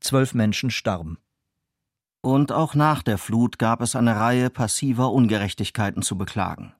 Zwölf 0.00 0.34
Menschen 0.34 0.70
starben. 0.70 1.18
Und 2.20 2.52
auch 2.52 2.74
nach 2.74 3.02
der 3.02 3.18
Flut 3.18 3.58
gab 3.58 3.80
es 3.80 3.96
eine 3.96 4.16
Reihe 4.16 4.50
passiver 4.50 5.12
Ungerechtigkeiten 5.12 6.02
zu 6.02 6.16
beklagen. 6.18 6.74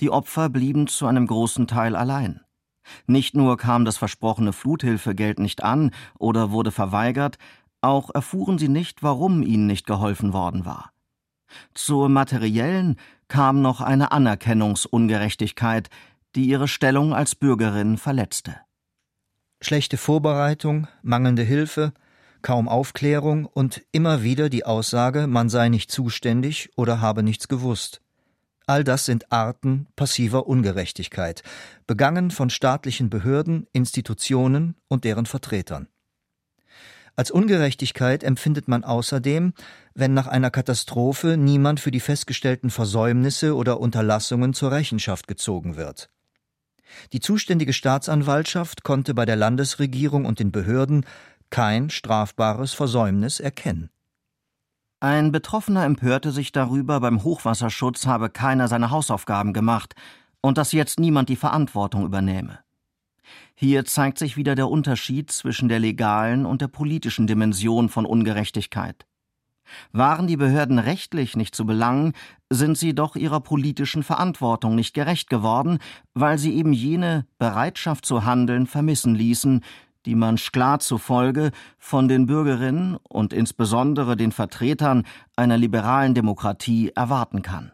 Die 0.00 0.10
Opfer 0.10 0.48
blieben 0.48 0.86
zu 0.86 1.06
einem 1.06 1.26
großen 1.26 1.66
Teil 1.66 1.96
allein. 1.96 2.40
Nicht 3.06 3.34
nur 3.34 3.56
kam 3.56 3.84
das 3.84 3.96
versprochene 3.96 4.52
Fluthilfegeld 4.52 5.38
nicht 5.38 5.62
an 5.62 5.90
oder 6.18 6.50
wurde 6.50 6.70
verweigert, 6.70 7.38
auch 7.80 8.10
erfuhren 8.14 8.58
sie 8.58 8.68
nicht, 8.68 9.02
warum 9.02 9.42
ihnen 9.42 9.66
nicht 9.66 9.86
geholfen 9.86 10.32
worden 10.32 10.64
war. 10.64 10.92
Zur 11.74 12.08
materiellen 12.08 12.96
kam 13.28 13.62
noch 13.62 13.80
eine 13.80 14.12
Anerkennungsungerechtigkeit, 14.12 15.88
die 16.34 16.46
ihre 16.46 16.68
Stellung 16.68 17.14
als 17.14 17.34
Bürgerin 17.34 17.96
verletzte. 17.96 18.56
Schlechte 19.60 19.96
Vorbereitung, 19.96 20.86
mangelnde 21.02 21.42
Hilfe, 21.42 21.92
kaum 22.42 22.68
Aufklärung 22.68 23.46
und 23.46 23.82
immer 23.92 24.22
wieder 24.22 24.48
die 24.48 24.64
Aussage, 24.64 25.26
man 25.26 25.48
sei 25.48 25.68
nicht 25.68 25.90
zuständig 25.90 26.70
oder 26.76 27.00
habe 27.00 27.22
nichts 27.22 27.48
gewusst. 27.48 28.00
All 28.68 28.84
das 28.84 29.06
sind 29.06 29.32
Arten 29.32 29.86
passiver 29.96 30.46
Ungerechtigkeit, 30.46 31.42
begangen 31.86 32.30
von 32.30 32.50
staatlichen 32.50 33.08
Behörden, 33.08 33.66
Institutionen 33.72 34.74
und 34.88 35.04
deren 35.04 35.24
Vertretern. 35.24 35.88
Als 37.16 37.30
Ungerechtigkeit 37.30 38.22
empfindet 38.22 38.68
man 38.68 38.84
außerdem, 38.84 39.54
wenn 39.94 40.12
nach 40.12 40.26
einer 40.26 40.50
Katastrophe 40.50 41.38
niemand 41.38 41.80
für 41.80 41.90
die 41.90 41.98
festgestellten 41.98 42.68
Versäumnisse 42.68 43.56
oder 43.56 43.80
Unterlassungen 43.80 44.52
zur 44.52 44.70
Rechenschaft 44.70 45.28
gezogen 45.28 45.76
wird. 45.76 46.10
Die 47.14 47.20
zuständige 47.20 47.72
Staatsanwaltschaft 47.72 48.82
konnte 48.82 49.14
bei 49.14 49.24
der 49.24 49.36
Landesregierung 49.36 50.26
und 50.26 50.40
den 50.40 50.52
Behörden 50.52 51.06
kein 51.48 51.88
strafbares 51.88 52.74
Versäumnis 52.74 53.40
erkennen. 53.40 53.88
Ein 55.00 55.30
Betroffener 55.30 55.84
empörte 55.84 56.32
sich 56.32 56.50
darüber, 56.50 56.98
beim 56.98 57.22
Hochwasserschutz 57.22 58.06
habe 58.06 58.30
keiner 58.30 58.66
seine 58.66 58.90
Hausaufgaben 58.90 59.52
gemacht 59.52 59.94
und 60.40 60.58
dass 60.58 60.72
jetzt 60.72 60.98
niemand 60.98 61.28
die 61.28 61.36
Verantwortung 61.36 62.04
übernehme. 62.04 62.58
Hier 63.54 63.84
zeigt 63.84 64.18
sich 64.18 64.36
wieder 64.36 64.56
der 64.56 64.68
Unterschied 64.68 65.30
zwischen 65.30 65.68
der 65.68 65.78
legalen 65.78 66.46
und 66.46 66.62
der 66.62 66.68
politischen 66.68 67.28
Dimension 67.28 67.88
von 67.88 68.06
Ungerechtigkeit. 68.06 69.06
Waren 69.92 70.26
die 70.26 70.36
Behörden 70.36 70.80
rechtlich 70.80 71.36
nicht 71.36 71.54
zu 71.54 71.64
belangen, 71.64 72.14
sind 72.50 72.76
sie 72.76 72.94
doch 72.94 73.14
ihrer 73.14 73.40
politischen 73.40 74.02
Verantwortung 74.02 74.74
nicht 74.74 74.94
gerecht 74.94 75.30
geworden, 75.30 75.78
weil 76.14 76.38
sie 76.38 76.54
eben 76.54 76.72
jene 76.72 77.26
Bereitschaft 77.38 78.04
zu 78.04 78.24
handeln 78.24 78.66
vermissen 78.66 79.14
ließen, 79.14 79.62
die 80.06 80.14
man 80.14 80.38
Sklar 80.38 80.80
zufolge 80.80 81.50
von 81.78 82.08
den 82.08 82.26
Bürgerinnen 82.26 82.96
und 83.08 83.32
insbesondere 83.32 84.16
den 84.16 84.32
Vertretern 84.32 85.04
einer 85.36 85.58
liberalen 85.58 86.14
Demokratie 86.14 86.92
erwarten 86.94 87.42
kann. 87.42 87.72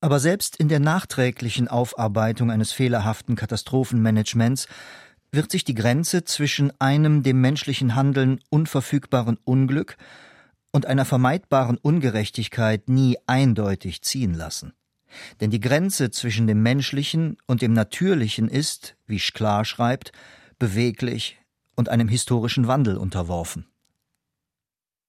Aber 0.00 0.20
selbst 0.20 0.56
in 0.56 0.68
der 0.68 0.80
nachträglichen 0.80 1.66
Aufarbeitung 1.68 2.50
eines 2.50 2.72
fehlerhaften 2.72 3.36
Katastrophenmanagements 3.36 4.68
wird 5.32 5.50
sich 5.50 5.64
die 5.64 5.74
Grenze 5.74 6.24
zwischen 6.24 6.72
einem 6.80 7.22
dem 7.22 7.40
menschlichen 7.40 7.94
Handeln 7.94 8.40
unverfügbaren 8.50 9.38
Unglück 9.44 9.96
und 10.72 10.86
einer 10.86 11.04
vermeidbaren 11.04 11.78
Ungerechtigkeit 11.78 12.88
nie 12.88 13.16
eindeutig 13.26 14.02
ziehen 14.02 14.34
lassen. 14.34 14.74
Denn 15.40 15.50
die 15.50 15.60
Grenze 15.60 16.10
zwischen 16.10 16.46
dem 16.46 16.62
Menschlichen 16.62 17.36
und 17.46 17.62
dem 17.62 17.72
Natürlichen 17.72 18.48
ist, 18.48 18.96
wie 19.06 19.18
Sklar 19.18 19.64
schreibt, 19.64 20.12
beweglich 20.58 21.38
und 21.76 21.88
einem 21.88 22.08
historischen 22.08 22.66
Wandel 22.66 22.96
unterworfen. 22.96 23.66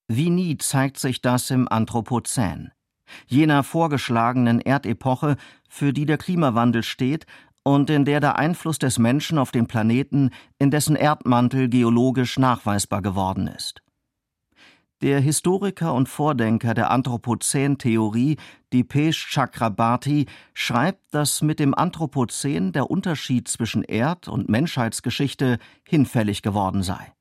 Wie 0.07 0.29
nie 0.29 0.57
zeigt 0.57 0.99
sich 0.99 1.21
das 1.21 1.49
im 1.49 1.67
Anthropozän, 1.67 2.71
jener 3.27 3.63
vorgeschlagenen 3.63 4.61
Erdepoche, 4.61 5.37
für 5.69 5.93
die 5.93 6.05
der 6.05 6.17
Klimawandel 6.17 6.83
steht 6.83 7.25
und 7.63 7.89
in 7.89 8.05
der 8.05 8.19
der 8.19 8.37
Einfluss 8.37 8.77
des 8.77 8.99
Menschen 8.99 9.37
auf 9.37 9.51
den 9.51 9.67
Planeten 9.67 10.29
in 10.59 10.69
dessen 10.69 10.95
Erdmantel 10.95 11.67
geologisch 11.69 12.37
nachweisbar 12.37 13.01
geworden 13.01 13.47
ist. 13.47 13.81
Der 15.01 15.19
Historiker 15.19 15.93
und 15.93 16.07
Vordenker 16.07 16.73
der 16.73 16.89
Anthropozän-Theorie, 16.89 18.37
Dipesh 18.71 19.27
Chakrabarti, 19.29 20.25
schreibt, 20.53 21.13
dass 21.13 21.41
mit 21.41 21.59
dem 21.59 21.75
Anthropozän 21.75 22.71
der 22.71 22.89
Unterschied 22.89 23.49
zwischen 23.49 23.83
Erd- 23.83 24.29
und 24.29 24.47
Menschheitsgeschichte 24.47 25.59
hinfällig 25.85 26.41
geworden 26.41 26.81
sei. 26.81 27.13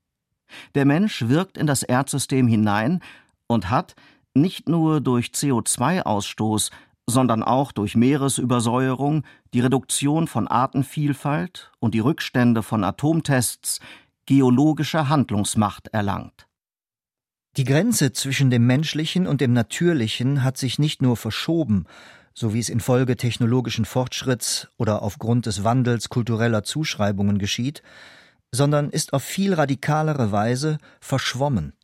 Der 0.77 0.85
Mensch 0.85 1.27
wirkt 1.27 1.59
in 1.59 1.67
das 1.67 1.83
Erdsystem 1.83 2.47
hinein 2.47 3.01
und 3.49 3.71
hat, 3.71 3.97
nicht 4.35 4.69
nur 4.69 5.01
durch 5.01 5.29
CO2-Ausstoß, 5.29 6.71
sondern 7.07 7.43
auch 7.43 7.73
durch 7.73 7.97
Meeresübersäuerung, 7.97 9.25
die 9.53 9.61
Reduktion 9.61 10.29
von 10.29 10.47
Artenvielfalt 10.47 11.73
und 11.81 11.95
die 11.95 12.01
Rückstände 12.01 12.63
von 12.63 12.85
Atomtests 12.85 13.81
geologische 14.27 15.09
Handlungsmacht 15.09 15.89
erlangt. 15.89 16.47
Die 17.57 17.65
Grenze 17.65 18.13
zwischen 18.13 18.51
dem 18.51 18.67
Menschlichen 18.67 19.29
und 19.29 19.41
dem 19.41 19.53
Natürlichen 19.53 20.43
hat 20.43 20.59
sich 20.59 20.81
nicht 20.81 21.03
nur 21.03 21.17
verschoben, 21.17 21.87
so 22.35 22.53
wie 22.53 22.59
es 22.59 22.69
infolge 22.69 23.17
technologischen 23.17 23.85
Fortschritts 23.85 24.69
oder 24.77 25.03
aufgrund 25.03 25.47
des 25.47 25.63
Wandels 25.63 26.09
kultureller 26.09 26.65
Zuschreibungen 26.65 27.39
geschieht, 27.39 27.83
sondern 28.51 28.91
ist 28.91 29.13
auf 29.13 29.23
viel 29.23 29.55
radikalere 29.55 30.33
Weise 30.33 30.79
verschwommen. 31.01 31.75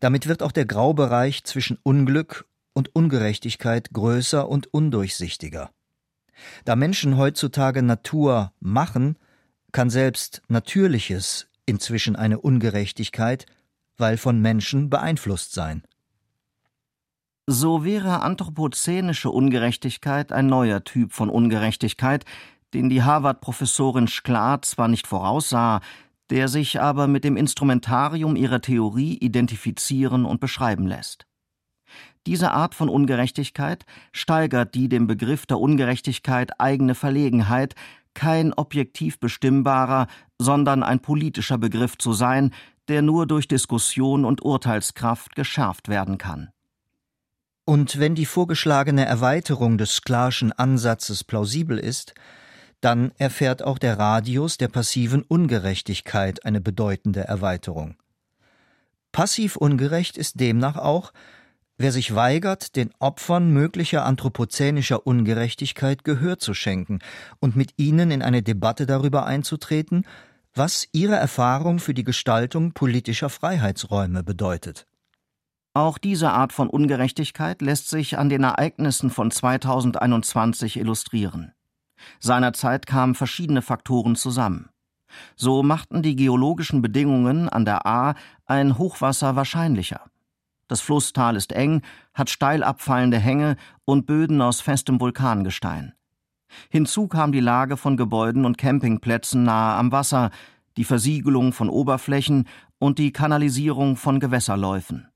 Damit 0.00 0.26
wird 0.26 0.42
auch 0.42 0.52
der 0.52 0.64
Graubereich 0.64 1.44
zwischen 1.44 1.78
Unglück 1.82 2.46
und 2.72 2.94
Ungerechtigkeit 2.94 3.90
größer 3.92 4.48
und 4.48 4.72
undurchsichtiger. 4.72 5.70
Da 6.64 6.76
Menschen 6.76 7.18
heutzutage 7.18 7.82
Natur 7.82 8.52
machen, 8.58 9.18
kann 9.72 9.90
selbst 9.90 10.40
Natürliches 10.48 11.48
inzwischen 11.66 12.16
eine 12.16 12.40
Ungerechtigkeit, 12.40 13.44
weil 13.98 14.16
von 14.16 14.40
Menschen 14.40 14.90
beeinflusst 14.90 15.52
sein. 15.52 15.82
So 17.46 17.84
wäre 17.84 18.20
anthropozänische 18.20 19.30
Ungerechtigkeit 19.30 20.32
ein 20.32 20.46
neuer 20.46 20.84
Typ 20.84 21.12
von 21.12 21.30
Ungerechtigkeit, 21.30 22.24
den 22.74 22.90
die 22.90 23.02
Harvard-Professorin 23.02 24.06
Sklar 24.06 24.62
zwar 24.62 24.88
nicht 24.88 25.06
voraussah, 25.06 25.80
der 26.30 26.48
sich 26.48 26.80
aber 26.80 27.06
mit 27.06 27.24
dem 27.24 27.36
Instrumentarium 27.36 28.36
ihrer 28.36 28.60
Theorie 28.60 29.16
identifizieren 29.16 30.26
und 30.26 30.40
beschreiben 30.40 30.86
lässt. 30.86 31.26
Diese 32.26 32.50
Art 32.50 32.74
von 32.74 32.90
Ungerechtigkeit 32.90 33.86
steigert 34.12 34.74
die 34.74 34.90
dem 34.90 35.06
Begriff 35.06 35.46
der 35.46 35.58
Ungerechtigkeit 35.58 36.60
eigene 36.60 36.94
Verlegenheit, 36.94 37.74
kein 38.12 38.52
objektiv 38.52 39.18
bestimmbarer, 39.18 40.08
sondern 40.38 40.82
ein 40.82 41.00
politischer 41.00 41.56
Begriff 41.56 41.96
zu 41.96 42.12
sein, 42.12 42.52
der 42.88 43.02
nur 43.02 43.26
durch 43.26 43.48
Diskussion 43.48 44.24
und 44.24 44.42
Urteilskraft 44.42 45.36
geschärft 45.36 45.88
werden 45.88 46.18
kann. 46.18 46.50
Und 47.64 47.98
wenn 47.98 48.14
die 48.14 48.24
vorgeschlagene 48.24 49.04
Erweiterung 49.04 49.76
des 49.76 49.96
Sklarschen 49.96 50.52
Ansatzes 50.52 51.22
plausibel 51.22 51.78
ist, 51.78 52.14
dann 52.80 53.12
erfährt 53.18 53.62
auch 53.62 53.78
der 53.78 53.98
Radius 53.98 54.56
der 54.56 54.68
passiven 54.68 55.22
Ungerechtigkeit 55.22 56.44
eine 56.44 56.60
bedeutende 56.60 57.24
Erweiterung. 57.24 57.96
Passiv 59.12 59.56
ungerecht 59.56 60.16
ist 60.16 60.40
demnach 60.40 60.76
auch, 60.76 61.12
wer 61.76 61.92
sich 61.92 62.14
weigert, 62.14 62.76
den 62.76 62.90
Opfern 62.98 63.52
möglicher 63.52 64.04
anthropozänischer 64.04 65.06
Ungerechtigkeit 65.06 66.04
Gehör 66.04 66.38
zu 66.38 66.54
schenken 66.54 67.00
und 67.40 67.56
mit 67.56 67.74
ihnen 67.76 68.10
in 68.10 68.22
eine 68.22 68.42
Debatte 68.42 68.86
darüber 68.86 69.26
einzutreten, 69.26 70.04
was 70.58 70.88
Ihre 70.92 71.14
Erfahrung 71.14 71.78
für 71.78 71.94
die 71.94 72.04
Gestaltung 72.04 72.72
politischer 72.72 73.30
Freiheitsräume 73.30 74.24
bedeutet. 74.24 74.86
Auch 75.72 75.98
diese 75.98 76.32
Art 76.32 76.52
von 76.52 76.68
Ungerechtigkeit 76.68 77.62
lässt 77.62 77.88
sich 77.88 78.18
an 78.18 78.28
den 78.28 78.42
Ereignissen 78.42 79.10
von 79.10 79.30
2021 79.30 80.76
illustrieren. 80.76 81.52
Seinerzeit 82.18 82.86
kamen 82.86 83.14
verschiedene 83.14 83.62
Faktoren 83.62 84.16
zusammen. 84.16 84.68
So 85.36 85.62
machten 85.62 86.02
die 86.02 86.16
geologischen 86.16 86.82
Bedingungen 86.82 87.48
an 87.48 87.64
der 87.64 87.86
A 87.86 88.14
ein 88.44 88.78
Hochwasser 88.78 89.36
wahrscheinlicher. 89.36 90.02
Das 90.66 90.80
Flusstal 90.80 91.36
ist 91.36 91.52
eng, 91.52 91.82
hat 92.12 92.28
steil 92.30 92.62
abfallende 92.62 93.18
Hänge 93.18 93.56
und 93.84 94.06
Böden 94.06 94.42
aus 94.42 94.60
festem 94.60 95.00
Vulkangestein. 95.00 95.94
Hinzu 96.70 97.08
kam 97.08 97.32
die 97.32 97.40
Lage 97.40 97.76
von 97.76 97.96
Gebäuden 97.96 98.44
und 98.44 98.58
Campingplätzen 98.58 99.44
nahe 99.44 99.76
am 99.76 99.92
Wasser, 99.92 100.30
die 100.76 100.84
Versiegelung 100.84 101.52
von 101.52 101.68
Oberflächen 101.68 102.46
und 102.78 102.98
die 102.98 103.12
Kanalisierung 103.12 103.96
von 103.96 104.20
Gewässerläufen. 104.20 105.08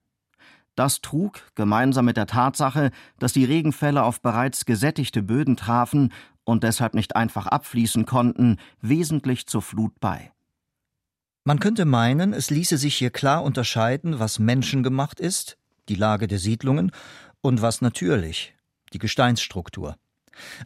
Das 0.74 1.02
trug, 1.02 1.42
gemeinsam 1.54 2.06
mit 2.06 2.16
der 2.16 2.26
Tatsache, 2.26 2.90
dass 3.18 3.32
die 3.32 3.44
Regenfälle 3.44 4.02
auf 4.02 4.22
bereits 4.22 4.64
gesättigte 4.64 5.22
Böden 5.22 5.56
trafen 5.56 6.12
und 6.44 6.64
deshalb 6.64 6.94
nicht 6.94 7.14
einfach 7.14 7.46
abfließen 7.46 8.06
konnten, 8.06 8.56
wesentlich 8.80 9.46
zur 9.46 9.62
Flut 9.62 10.00
bei. 10.00 10.32
Man 11.44 11.58
könnte 11.58 11.84
meinen, 11.84 12.32
es 12.32 12.50
ließe 12.50 12.78
sich 12.78 12.96
hier 12.96 13.10
klar 13.10 13.42
unterscheiden, 13.42 14.18
was 14.18 14.38
menschengemacht 14.38 15.20
ist, 15.20 15.58
die 15.88 15.96
Lage 15.96 16.26
der 16.26 16.38
Siedlungen, 16.38 16.92
und 17.40 17.60
was 17.60 17.80
natürlich, 17.80 18.54
die 18.92 18.98
Gesteinsstruktur. 18.98 19.96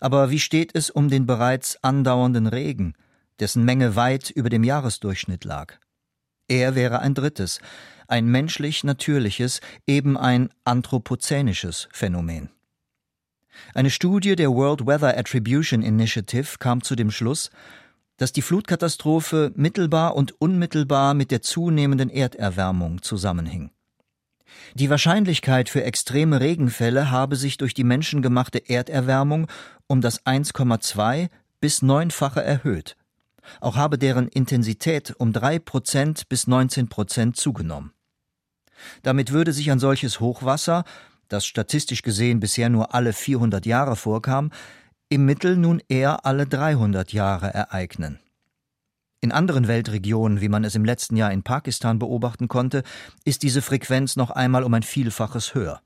Aber 0.01 0.31
wie 0.31 0.39
steht 0.39 0.75
es 0.75 0.91
um 0.91 1.09
den 1.09 1.27
bereits 1.27 1.83
andauernden 1.83 2.47
Regen, 2.47 2.95
dessen 3.41 3.65
Menge 3.65 3.97
weit 3.97 4.31
über 4.31 4.49
dem 4.49 4.65
Jahresdurchschnitt 4.65 5.45
lag? 5.45 5.75
Er 6.49 6.75
wäre 6.75 7.01
ein 7.01 7.15
drittes, 7.15 7.61
ein 8.09 8.27
menschlich 8.27 8.85
natürliches, 8.85 9.61
eben 9.87 10.17
ein 10.17 10.51
anthropozänisches 10.65 11.89
Phänomen. 11.93 12.51
Eine 13.75 13.91
Studie 13.91 14.37
der 14.37 14.51
World 14.51 14.87
Weather 14.87 15.17
Attribution 15.17 15.83
Initiative 15.83 16.59
kam 16.59 16.83
zu 16.83 16.95
dem 16.95 17.11
Schluss, 17.11 17.51
dass 18.17 18.33
die 18.33 18.43
Flutkatastrophe 18.43 19.53
mittelbar 19.57 20.15
und 20.15 20.41
unmittelbar 20.41 21.15
mit 21.15 21.31
der 21.31 21.43
zunehmenden 21.43 22.11
Erderwärmung 22.11 23.03
zusammenhing. 23.03 23.71
Die 24.75 24.91
Wahrscheinlichkeit 24.91 25.69
für 25.69 25.85
extreme 25.85 26.41
Regenfälle 26.41 27.11
habe 27.11 27.37
sich 27.37 27.57
durch 27.57 27.75
die 27.75 27.85
menschengemachte 27.85 28.59
Erderwärmung 28.69 29.49
um 29.87 30.01
das 30.01 30.25
1,2 30.25 31.29
bis 31.61 31.83
neunfache 31.83 32.43
erhöht. 32.43 32.97
Auch 33.61 33.77
habe 33.77 33.99
deren 33.99 34.29
Intensität 34.29 35.15
um 35.19 35.33
drei 35.33 35.59
Prozent 35.59 36.29
bis 36.29 36.47
19 36.47 36.89
Prozent 36.89 37.37
zugenommen. 37.37 37.93
Damit 39.03 39.33
würde 39.33 39.53
sich 39.53 39.71
ein 39.71 39.79
solches 39.79 40.21
Hochwasser, 40.21 40.85
das 41.29 41.47
statistisch 41.47 42.03
gesehen 42.03 42.41
bisher 42.41 42.69
nur 42.69 42.95
alle 42.95 43.13
400 43.13 43.67
Jahre 43.67 43.97
vorkam, 43.97 44.51
im 45.09 45.25
Mittel 45.25 45.57
nun 45.57 45.81
eher 45.89 46.27
alle 46.27 46.47
300 46.47 47.13
Jahre 47.13 47.53
ereignen. 47.55 48.19
In 49.21 49.33
anderen 49.33 49.67
Weltregionen, 49.67 50.41
wie 50.41 50.49
man 50.49 50.65
es 50.65 50.75
im 50.75 50.85
letzten 50.85 51.17
Jahr 51.17 51.33
in 51.33 51.43
Pakistan 51.43 51.99
beobachten 51.99 52.49
konnte, 52.49 52.83
ist 53.25 53.43
diese 53.43 53.63
Frequenz 53.63 54.17
noch 54.17 54.31
einmal 54.31 54.63
um 54.63 54.75
ein 54.75 54.83
Vielfaches 54.83 55.55
höher. 55.55 55.81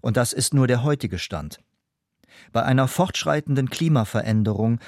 Und 0.00 0.16
das 0.16 0.32
ist 0.32 0.54
nur 0.54 0.66
der 0.66 0.82
heutige 0.82 1.18
Stand. 1.18 1.60
Bei 2.52 2.62
einer 2.62 2.88
fortschreitenden 2.88 3.70
Klimaveränderung 3.70 4.80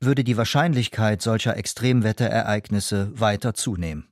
würde 0.00 0.24
die 0.24 0.36
Wahrscheinlichkeit 0.36 1.22
solcher 1.22 1.56
Extremwetterereignisse 1.56 3.18
weiter 3.18 3.54
zunehmen. 3.54 4.08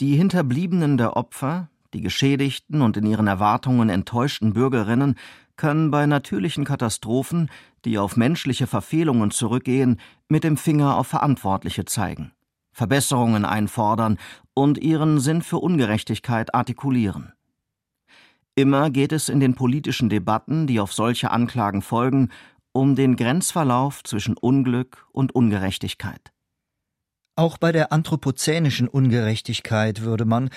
Die 0.00 0.16
Hinterbliebenen 0.16 0.98
der 0.98 1.16
Opfer, 1.16 1.70
die 1.94 2.02
geschädigten 2.02 2.82
und 2.82 2.96
in 2.98 3.06
ihren 3.06 3.26
Erwartungen 3.28 3.88
enttäuschten 3.88 4.52
Bürgerinnen 4.52 5.16
können 5.56 5.90
bei 5.90 6.06
natürlichen 6.06 6.64
Katastrophen, 6.64 7.50
die 7.84 7.98
auf 7.98 8.16
menschliche 8.16 8.66
Verfehlungen 8.66 9.30
zurückgehen, 9.30 10.00
mit 10.28 10.44
dem 10.44 10.56
Finger 10.56 10.96
auf 10.96 11.06
Verantwortliche 11.06 11.84
zeigen, 11.84 12.32
Verbesserungen 12.72 13.44
einfordern 13.44 14.18
und 14.54 14.78
ihren 14.78 15.20
Sinn 15.20 15.42
für 15.42 15.58
Ungerechtigkeit 15.58 16.54
artikulieren. 16.54 17.32
Immer 18.54 18.90
geht 18.90 19.12
es 19.12 19.28
in 19.28 19.40
den 19.40 19.54
politischen 19.54 20.08
Debatten, 20.08 20.66
die 20.66 20.80
auf 20.80 20.92
solche 20.92 21.30
Anklagen 21.30 21.82
folgen, 21.82 22.30
um 22.72 22.96
den 22.96 23.16
Grenzverlauf 23.16 24.02
zwischen 24.02 24.36
Unglück 24.36 25.06
und 25.12 25.34
Ungerechtigkeit. 25.34 26.32
Auch 27.36 27.58
bei 27.58 27.70
der 27.70 27.92
anthropozänischen 27.92 28.88
Ungerechtigkeit 28.88 30.02
würde 30.02 30.24
man, 30.24 30.48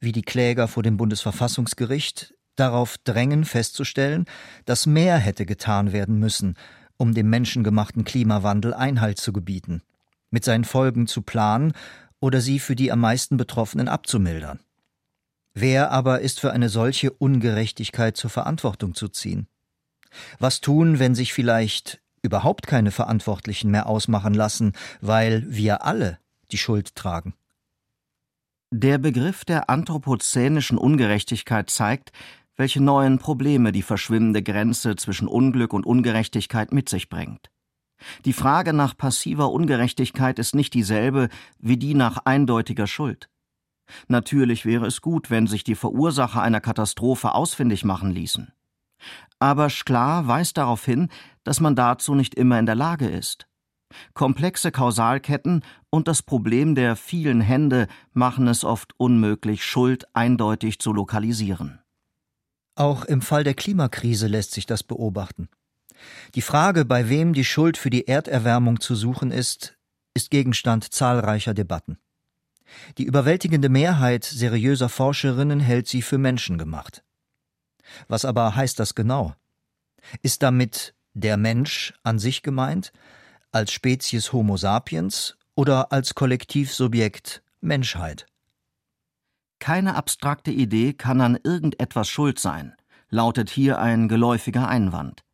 wie 0.00 0.12
die 0.12 0.22
Kläger 0.22 0.68
vor 0.68 0.82
dem 0.82 0.98
Bundesverfassungsgericht, 0.98 2.35
darauf 2.56 2.98
drängen 2.98 3.44
festzustellen, 3.44 4.26
dass 4.64 4.86
mehr 4.86 5.18
hätte 5.18 5.46
getan 5.46 5.92
werden 5.92 6.18
müssen, 6.18 6.56
um 6.96 7.14
dem 7.14 7.30
menschengemachten 7.30 8.04
Klimawandel 8.04 8.74
Einhalt 8.74 9.18
zu 9.18 9.32
gebieten, 9.32 9.82
mit 10.30 10.44
seinen 10.44 10.64
Folgen 10.64 11.06
zu 11.06 11.22
planen 11.22 11.72
oder 12.20 12.40
sie 12.40 12.58
für 12.58 12.76
die 12.76 12.90
am 12.90 13.00
meisten 13.00 13.36
Betroffenen 13.36 13.88
abzumildern. 13.88 14.60
Wer 15.54 15.90
aber 15.90 16.20
ist 16.20 16.40
für 16.40 16.52
eine 16.52 16.68
solche 16.68 17.10
Ungerechtigkeit 17.10 18.16
zur 18.16 18.30
Verantwortung 18.30 18.94
zu 18.94 19.08
ziehen? 19.08 19.46
Was 20.38 20.60
tun, 20.60 20.98
wenn 20.98 21.14
sich 21.14 21.32
vielleicht 21.32 22.00
überhaupt 22.22 22.66
keine 22.66 22.90
Verantwortlichen 22.90 23.70
mehr 23.70 23.86
ausmachen 23.86 24.34
lassen, 24.34 24.72
weil 25.00 25.44
wir 25.46 25.84
alle 25.84 26.18
die 26.50 26.58
Schuld 26.58 26.94
tragen? 26.94 27.34
Der 28.70 28.98
Begriff 28.98 29.44
der 29.44 29.70
anthropozänischen 29.70 30.76
Ungerechtigkeit 30.76 31.70
zeigt, 31.70 32.10
welche 32.56 32.82
neuen 32.82 33.18
Probleme 33.18 33.72
die 33.72 33.82
verschwimmende 33.82 34.42
Grenze 34.42 34.96
zwischen 34.96 35.28
Unglück 35.28 35.72
und 35.72 35.86
Ungerechtigkeit 35.86 36.72
mit 36.72 36.88
sich 36.88 37.08
bringt. 37.08 37.50
Die 38.24 38.32
Frage 38.32 38.72
nach 38.72 38.96
passiver 38.96 39.50
Ungerechtigkeit 39.50 40.38
ist 40.38 40.54
nicht 40.54 40.74
dieselbe 40.74 41.28
wie 41.58 41.76
die 41.76 41.94
nach 41.94 42.18
eindeutiger 42.24 42.86
Schuld. 42.86 43.28
Natürlich 44.08 44.64
wäre 44.64 44.86
es 44.86 45.00
gut, 45.00 45.30
wenn 45.30 45.46
sich 45.46 45.64
die 45.64 45.76
Verursacher 45.76 46.42
einer 46.42 46.60
Katastrophe 46.60 47.34
ausfindig 47.34 47.84
machen 47.84 48.10
ließen. 48.10 48.52
Aber 49.38 49.70
Sklar 49.70 50.26
weist 50.26 50.56
darauf 50.56 50.84
hin, 50.84 51.08
dass 51.44 51.60
man 51.60 51.76
dazu 51.76 52.14
nicht 52.14 52.34
immer 52.34 52.58
in 52.58 52.66
der 52.66 52.74
Lage 52.74 53.06
ist. 53.08 53.46
Komplexe 54.14 54.72
Kausalketten 54.72 55.62
und 55.90 56.08
das 56.08 56.22
Problem 56.22 56.74
der 56.74 56.96
vielen 56.96 57.40
Hände 57.40 57.86
machen 58.12 58.48
es 58.48 58.64
oft 58.64 58.98
unmöglich, 58.98 59.64
Schuld 59.64 60.06
eindeutig 60.14 60.80
zu 60.80 60.92
lokalisieren. 60.92 61.80
Auch 62.76 63.06
im 63.06 63.22
Fall 63.22 63.42
der 63.42 63.54
Klimakrise 63.54 64.26
lässt 64.26 64.52
sich 64.52 64.66
das 64.66 64.82
beobachten. 64.82 65.48
Die 66.34 66.42
Frage, 66.42 66.84
bei 66.84 67.08
wem 67.08 67.32
die 67.32 67.44
Schuld 67.44 67.78
für 67.78 67.90
die 67.90 68.06
Erderwärmung 68.06 68.80
zu 68.80 68.94
suchen 68.94 69.30
ist, 69.30 69.76
ist 70.14 70.30
Gegenstand 70.30 70.92
zahlreicher 70.92 71.54
Debatten. 71.54 71.98
Die 72.98 73.04
überwältigende 73.04 73.70
Mehrheit 73.70 74.24
seriöser 74.24 74.90
Forscherinnen 74.90 75.58
hält 75.58 75.88
sie 75.88 76.02
für 76.02 76.18
menschengemacht. 76.18 77.02
Was 78.08 78.24
aber 78.26 78.54
heißt 78.54 78.78
das 78.78 78.94
genau? 78.94 79.34
Ist 80.22 80.42
damit 80.42 80.94
der 81.14 81.38
Mensch 81.38 81.94
an 82.02 82.18
sich 82.18 82.42
gemeint, 82.42 82.92
als 83.52 83.72
Spezies 83.72 84.32
Homo 84.32 84.58
sapiens 84.58 85.36
oder 85.54 85.92
als 85.92 86.14
Kollektivsubjekt 86.14 87.42
Menschheit? 87.62 88.26
Keine 89.58 89.94
abstrakte 89.94 90.50
Idee 90.50 90.92
kann 90.92 91.20
an 91.20 91.38
irgendetwas 91.42 92.08
schuld 92.08 92.38
sein, 92.38 92.74
lautet 93.08 93.50
hier 93.50 93.78
ein 93.78 94.08
geläufiger 94.08 94.68
Einwand. 94.68 95.24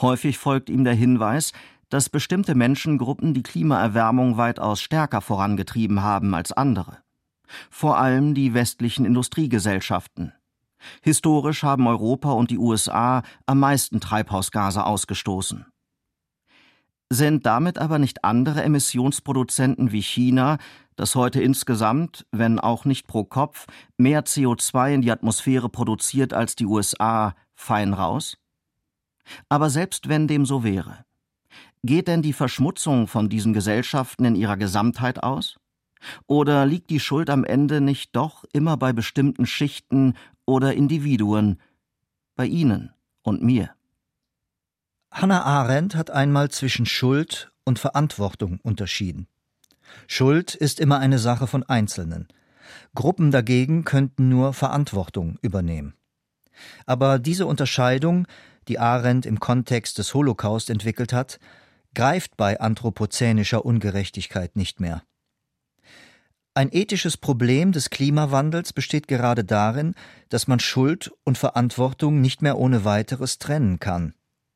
Häufig 0.00 0.38
folgt 0.38 0.70
ihm 0.70 0.84
der 0.84 0.94
Hinweis, 0.94 1.52
dass 1.88 2.08
bestimmte 2.08 2.54
Menschengruppen 2.54 3.34
die 3.34 3.42
Klimaerwärmung 3.42 4.36
weitaus 4.36 4.80
stärker 4.80 5.20
vorangetrieben 5.20 6.02
haben 6.02 6.34
als 6.34 6.52
andere. 6.52 6.98
Vor 7.70 7.98
allem 7.98 8.34
die 8.34 8.54
westlichen 8.54 9.04
Industriegesellschaften. 9.04 10.32
Historisch 11.02 11.62
haben 11.62 11.86
Europa 11.86 12.32
und 12.32 12.50
die 12.50 12.58
USA 12.58 13.22
am 13.46 13.60
meisten 13.60 14.00
Treibhausgase 14.00 14.84
ausgestoßen. 14.84 15.66
Sind 17.08 17.46
damit 17.46 17.78
aber 17.78 18.00
nicht 18.00 18.24
andere 18.24 18.64
Emissionsproduzenten 18.64 19.92
wie 19.92 20.02
China, 20.02 20.58
das 20.96 21.14
heute 21.14 21.40
insgesamt, 21.40 22.26
wenn 22.32 22.58
auch 22.58 22.84
nicht 22.84 23.06
pro 23.06 23.24
Kopf, 23.24 23.66
mehr 23.96 24.24
CO2 24.24 24.94
in 24.94 25.02
die 25.02 25.12
Atmosphäre 25.12 25.68
produziert 25.68 26.32
als 26.32 26.56
die 26.56 26.66
USA, 26.66 27.34
fein 27.54 27.92
raus? 27.92 28.38
Aber 29.48 29.70
selbst 29.70 30.08
wenn 30.08 30.26
dem 30.26 30.46
so 30.46 30.64
wäre, 30.64 31.04
geht 31.82 32.08
denn 32.08 32.22
die 32.22 32.32
Verschmutzung 32.32 33.06
von 33.06 33.28
diesen 33.28 33.52
Gesellschaften 33.52 34.24
in 34.24 34.34
ihrer 34.34 34.56
Gesamtheit 34.56 35.22
aus? 35.22 35.58
Oder 36.26 36.66
liegt 36.66 36.90
die 36.90 37.00
Schuld 37.00 37.30
am 37.30 37.44
Ende 37.44 37.80
nicht 37.80 38.14
doch 38.14 38.44
immer 38.52 38.76
bei 38.76 38.92
bestimmten 38.92 39.46
Schichten 39.46 40.14
oder 40.44 40.74
Individuen, 40.74 41.60
bei 42.36 42.46
Ihnen 42.46 42.92
und 43.22 43.42
mir? 43.42 43.70
Hannah 45.10 45.42
Arendt 45.42 45.94
hat 45.94 46.10
einmal 46.10 46.50
zwischen 46.50 46.86
Schuld 46.86 47.50
und 47.64 47.78
Verantwortung 47.78 48.60
unterschieden. 48.62 49.26
Schuld 50.06 50.54
ist 50.54 50.80
immer 50.80 50.98
eine 50.98 51.18
Sache 51.18 51.46
von 51.46 51.62
Einzelnen. 51.62 52.28
Gruppen 52.94 53.30
dagegen 53.30 53.84
könnten 53.84 54.28
nur 54.28 54.52
Verantwortung 54.52 55.38
übernehmen. 55.42 55.94
Aber 56.86 57.18
diese 57.18 57.46
Unterscheidung, 57.46 58.26
die 58.68 58.78
Arendt 58.78 59.26
im 59.26 59.40
Kontext 59.40 59.98
des 59.98 60.14
Holocaust 60.14 60.70
entwickelt 60.70 61.12
hat, 61.12 61.38
greift 61.94 62.36
bei 62.36 62.60
anthropozänischer 62.60 63.64
Ungerechtigkeit 63.64 64.56
nicht 64.56 64.80
mehr. 64.80 65.02
Ein 66.54 66.70
ethisches 66.72 67.18
Problem 67.18 67.72
des 67.72 67.90
Klimawandels 67.90 68.72
besteht 68.72 69.08
gerade 69.08 69.44
darin, 69.44 69.94
dass 70.30 70.48
man 70.48 70.58
Schuld 70.58 71.12
und 71.24 71.36
Verantwortung 71.36 72.22
nicht 72.22 72.40
mehr 72.40 72.58
ohne 72.58 72.84
weiteres 72.84 73.38
trennen 73.38 73.78
kann, 73.78 74.14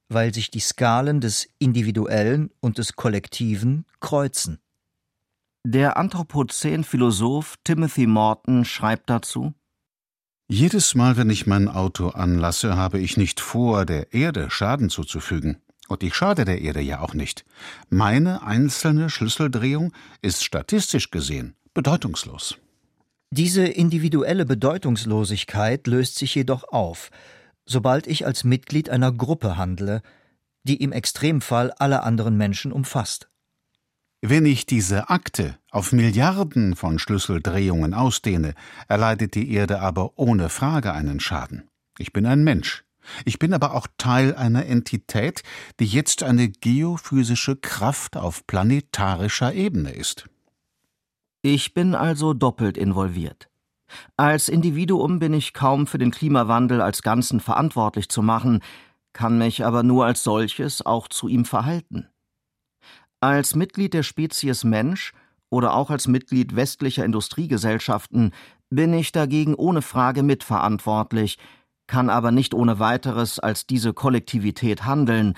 weil 0.09 0.33
sich 0.33 0.51
die 0.51 0.61
Skalen 0.61 1.21
des 1.21 1.49
Individuellen 1.59 2.51
und 2.61 2.79
des 2.79 2.97
Kollektiven 2.97 3.85
kreuzen. 4.01 4.61
Der 5.65 5.97
Anthropozän-Philosoph 5.97 7.57
Timothy 7.65 8.07
Morton 8.07 8.65
schreibt 8.65 9.11
dazu: 9.11 9.53
Jedes 10.49 10.95
Mal, 10.95 11.17
wenn 11.17 11.31
ich 11.31 11.47
mein 11.47 11.69
Auto 11.69 12.09
anlasse, 12.09 12.77
habe 12.77 12.99
ich 12.99 13.17
nicht 13.17 13.41
vor, 13.41 13.85
der 13.85 14.13
Erde 14.13 14.51
Schaden 14.51 14.91
zuzufügen. 14.91 15.63
Und 15.89 16.03
ich 16.03 16.15
schade 16.15 16.45
der 16.45 16.61
Erde 16.61 16.81
ja 16.81 17.01
auch 17.01 17.15
nicht. 17.15 17.45
Meine 17.89 18.43
einzelne 18.43 19.11
Schlüsseldrehung 19.11 19.93
ist 20.23 20.45
statistisch 20.45 21.11
gesehen 21.11 21.57
bedeutungslos. 21.75 22.59
Diese 23.31 23.65
individuelle 23.65 24.45
Bedeutungslosigkeit 24.45 25.87
löst 25.87 26.17
sich 26.17 26.35
jedoch 26.35 26.65
auf, 26.65 27.11
sobald 27.65 28.07
ich 28.07 28.27
als 28.27 28.45
Mitglied 28.45 28.91
einer 28.91 29.13
Gruppe 29.13 29.57
handle, 29.57 30.03
die 30.65 30.83
im 30.83 30.93
Extremfall 30.93 31.71
alle 31.73 32.03
anderen 32.03 32.37
Menschen 32.37 32.73
umfasst. 32.73 33.30
Wenn 34.23 34.45
ich 34.45 34.67
diese 34.67 35.09
Akte 35.09 35.57
auf 35.71 35.93
Milliarden 35.93 36.77
von 36.77 36.99
Schlüsseldrehungen 36.99 37.95
ausdehne, 37.95 38.53
erleidet 38.87 39.35
die 39.35 39.51
Erde 39.51 39.81
aber 39.81 40.19
ohne 40.19 40.51
Frage 40.51 40.93
einen 40.93 41.21
Schaden. 41.21 41.69
Ich 41.97 42.13
bin 42.13 42.27
ein 42.27 42.45
Mensch. 42.45 42.85
Ich 43.25 43.39
bin 43.39 43.55
aber 43.55 43.75
auch 43.75 43.87
Teil 43.97 44.35
einer 44.35 44.67
Entität, 44.67 45.43
die 45.81 45.87
jetzt 45.87 46.23
eine 46.23 46.51
geophysische 46.51 47.57
Kraft 47.57 48.19
auf 48.19 48.47
planetarischer 48.47 49.55
Ebene 49.55 49.91
ist. 49.91 50.29
Ich 51.41 51.73
bin 51.73 51.95
also 51.95 52.35
doppelt 52.35 52.77
involviert. 52.77 53.49
Als 54.19 54.51
Individuum 54.51 55.19
bin 55.19 55.33
ich 55.33 55.55
kaum 55.55 55.87
für 55.87 55.97
den 55.97 56.11
Klimawandel 56.11 56.83
als 56.83 57.01
Ganzen 57.01 57.41
verantwortlich 57.41 58.11
zu 58.11 58.21
machen, 58.21 58.61
kann 59.15 59.39
mich 59.39 59.65
aber 59.65 59.83
nur 59.83 60.05
als 60.05 60.23
solches 60.23 60.85
auch 60.85 61.09
zu 61.09 61.27
ihm 61.27 61.47
verhalten. 61.47 62.10
Als 63.21 63.55
Mitglied 63.55 63.93
der 63.93 64.03
Spezies 64.03 64.65
Mensch 64.65 65.13
oder 65.51 65.75
auch 65.75 65.91
als 65.91 66.09
Mitglied 66.09 66.57
westlicher 66.57 67.05
Industriegesellschaften 67.05 68.33
bin 68.71 68.95
ich 68.95 69.13
dagegen 69.13 69.55
ohne 69.55 69.83
Frage 69.83 70.23
mitverantwortlich, 70.23 71.39
kann 71.87 72.09
aber 72.09 72.31
nicht 72.31 72.55
ohne 72.55 72.79
weiteres 72.79 73.39
als 73.39 73.67
diese 73.67 73.93
Kollektivität 73.93 74.87
handeln, 74.87 75.35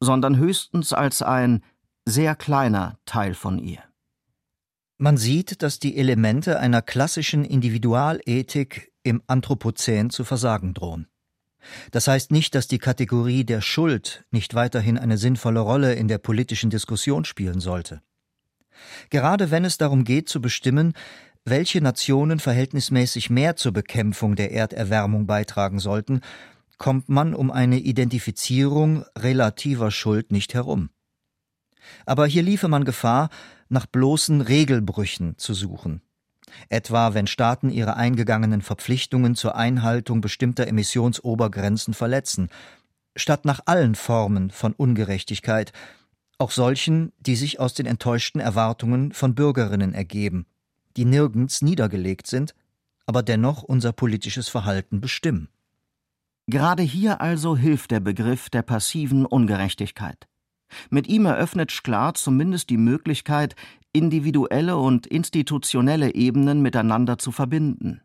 sondern 0.00 0.38
höchstens 0.38 0.92
als 0.92 1.22
ein 1.22 1.62
sehr 2.04 2.34
kleiner 2.34 2.98
Teil 3.04 3.34
von 3.34 3.58
ihr. 3.58 3.82
Man 4.98 5.16
sieht, 5.16 5.62
dass 5.62 5.78
die 5.78 5.96
Elemente 5.96 6.58
einer 6.58 6.82
klassischen 6.82 7.44
Individualethik 7.44 8.92
im 9.02 9.22
Anthropozän 9.26 10.10
zu 10.10 10.24
versagen 10.24 10.74
drohen. 10.74 11.06
Das 11.90 12.08
heißt 12.08 12.30
nicht, 12.30 12.54
dass 12.54 12.68
die 12.68 12.78
Kategorie 12.78 13.44
der 13.44 13.60
Schuld 13.60 14.24
nicht 14.30 14.54
weiterhin 14.54 14.98
eine 14.98 15.18
sinnvolle 15.18 15.60
Rolle 15.60 15.94
in 15.94 16.08
der 16.08 16.18
politischen 16.18 16.70
Diskussion 16.70 17.24
spielen 17.24 17.60
sollte. 17.60 18.02
Gerade 19.10 19.50
wenn 19.50 19.64
es 19.64 19.78
darum 19.78 20.04
geht 20.04 20.28
zu 20.28 20.40
bestimmen, 20.40 20.94
welche 21.44 21.80
Nationen 21.80 22.38
verhältnismäßig 22.38 23.30
mehr 23.30 23.56
zur 23.56 23.72
Bekämpfung 23.72 24.36
der 24.36 24.52
Erderwärmung 24.52 25.26
beitragen 25.26 25.78
sollten, 25.78 26.20
kommt 26.78 27.08
man 27.08 27.34
um 27.34 27.50
eine 27.50 27.78
Identifizierung 27.78 29.04
relativer 29.16 29.90
Schuld 29.90 30.32
nicht 30.32 30.54
herum. 30.54 30.90
Aber 32.06 32.26
hier 32.26 32.42
liefe 32.42 32.68
man 32.68 32.84
Gefahr, 32.84 33.30
nach 33.68 33.86
bloßen 33.86 34.40
Regelbrüchen 34.40 35.36
zu 35.38 35.54
suchen. 35.54 36.02
Etwa 36.68 37.14
wenn 37.14 37.26
Staaten 37.26 37.70
ihre 37.70 37.96
eingegangenen 37.96 38.62
Verpflichtungen 38.62 39.34
zur 39.34 39.56
Einhaltung 39.56 40.20
bestimmter 40.20 40.66
Emissionsobergrenzen 40.66 41.94
verletzen, 41.94 42.48
statt 43.16 43.44
nach 43.44 43.60
allen 43.66 43.94
Formen 43.94 44.50
von 44.50 44.72
Ungerechtigkeit, 44.72 45.72
auch 46.38 46.50
solchen, 46.50 47.12
die 47.18 47.36
sich 47.36 47.60
aus 47.60 47.74
den 47.74 47.86
enttäuschten 47.86 48.40
Erwartungen 48.40 49.12
von 49.12 49.34
Bürgerinnen 49.34 49.92
ergeben, 49.92 50.46
die 50.96 51.04
nirgends 51.04 51.60
niedergelegt 51.60 52.26
sind, 52.26 52.54
aber 53.06 53.22
dennoch 53.22 53.62
unser 53.62 53.92
politisches 53.92 54.48
Verhalten 54.48 55.00
bestimmen. 55.00 55.48
Gerade 56.46 56.82
hier 56.82 57.20
also 57.20 57.56
hilft 57.56 57.90
der 57.90 58.00
Begriff 58.00 58.50
der 58.50 58.62
passiven 58.62 59.26
Ungerechtigkeit. 59.26 60.29
Mit 60.88 61.08
ihm 61.08 61.26
eröffnet 61.26 61.70
Sklar 61.70 62.14
zumindest 62.14 62.70
die 62.70 62.76
Möglichkeit, 62.76 63.56
individuelle 63.92 64.76
und 64.76 65.06
institutionelle 65.06 66.14
Ebenen 66.14 66.62
miteinander 66.62 67.18
zu 67.18 67.32
verbinden. 67.32 68.00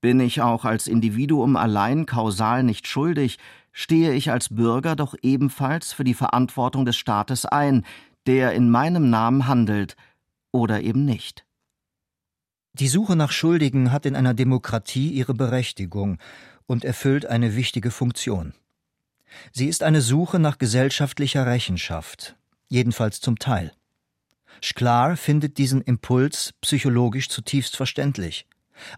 Bin 0.00 0.20
ich 0.20 0.42
auch 0.42 0.64
als 0.64 0.86
Individuum 0.86 1.56
allein 1.56 2.06
kausal 2.06 2.62
nicht 2.62 2.86
schuldig, 2.86 3.38
stehe 3.72 4.12
ich 4.12 4.30
als 4.30 4.48
Bürger 4.54 4.96
doch 4.96 5.14
ebenfalls 5.22 5.92
für 5.92 6.04
die 6.04 6.14
Verantwortung 6.14 6.84
des 6.84 6.96
Staates 6.96 7.46
ein, 7.46 7.84
der 8.26 8.52
in 8.52 8.70
meinem 8.70 9.10
Namen 9.10 9.46
handelt 9.46 9.96
oder 10.52 10.82
eben 10.82 11.04
nicht. 11.04 11.44
Die 12.74 12.88
Suche 12.88 13.16
nach 13.16 13.32
Schuldigen 13.32 13.90
hat 13.90 14.06
in 14.06 14.14
einer 14.14 14.34
Demokratie 14.34 15.10
ihre 15.10 15.34
Berechtigung 15.34 16.18
und 16.66 16.84
erfüllt 16.84 17.26
eine 17.26 17.56
wichtige 17.56 17.90
Funktion. 17.90 18.54
Sie 19.52 19.66
ist 19.66 19.82
eine 19.82 20.00
Suche 20.00 20.38
nach 20.38 20.58
gesellschaftlicher 20.58 21.46
Rechenschaft, 21.46 22.36
jedenfalls 22.68 23.20
zum 23.20 23.38
Teil. 23.38 23.72
Sklar 24.62 25.16
findet 25.16 25.58
diesen 25.58 25.82
Impuls 25.82 26.54
psychologisch 26.60 27.28
zutiefst 27.28 27.76
verständlich, 27.76 28.46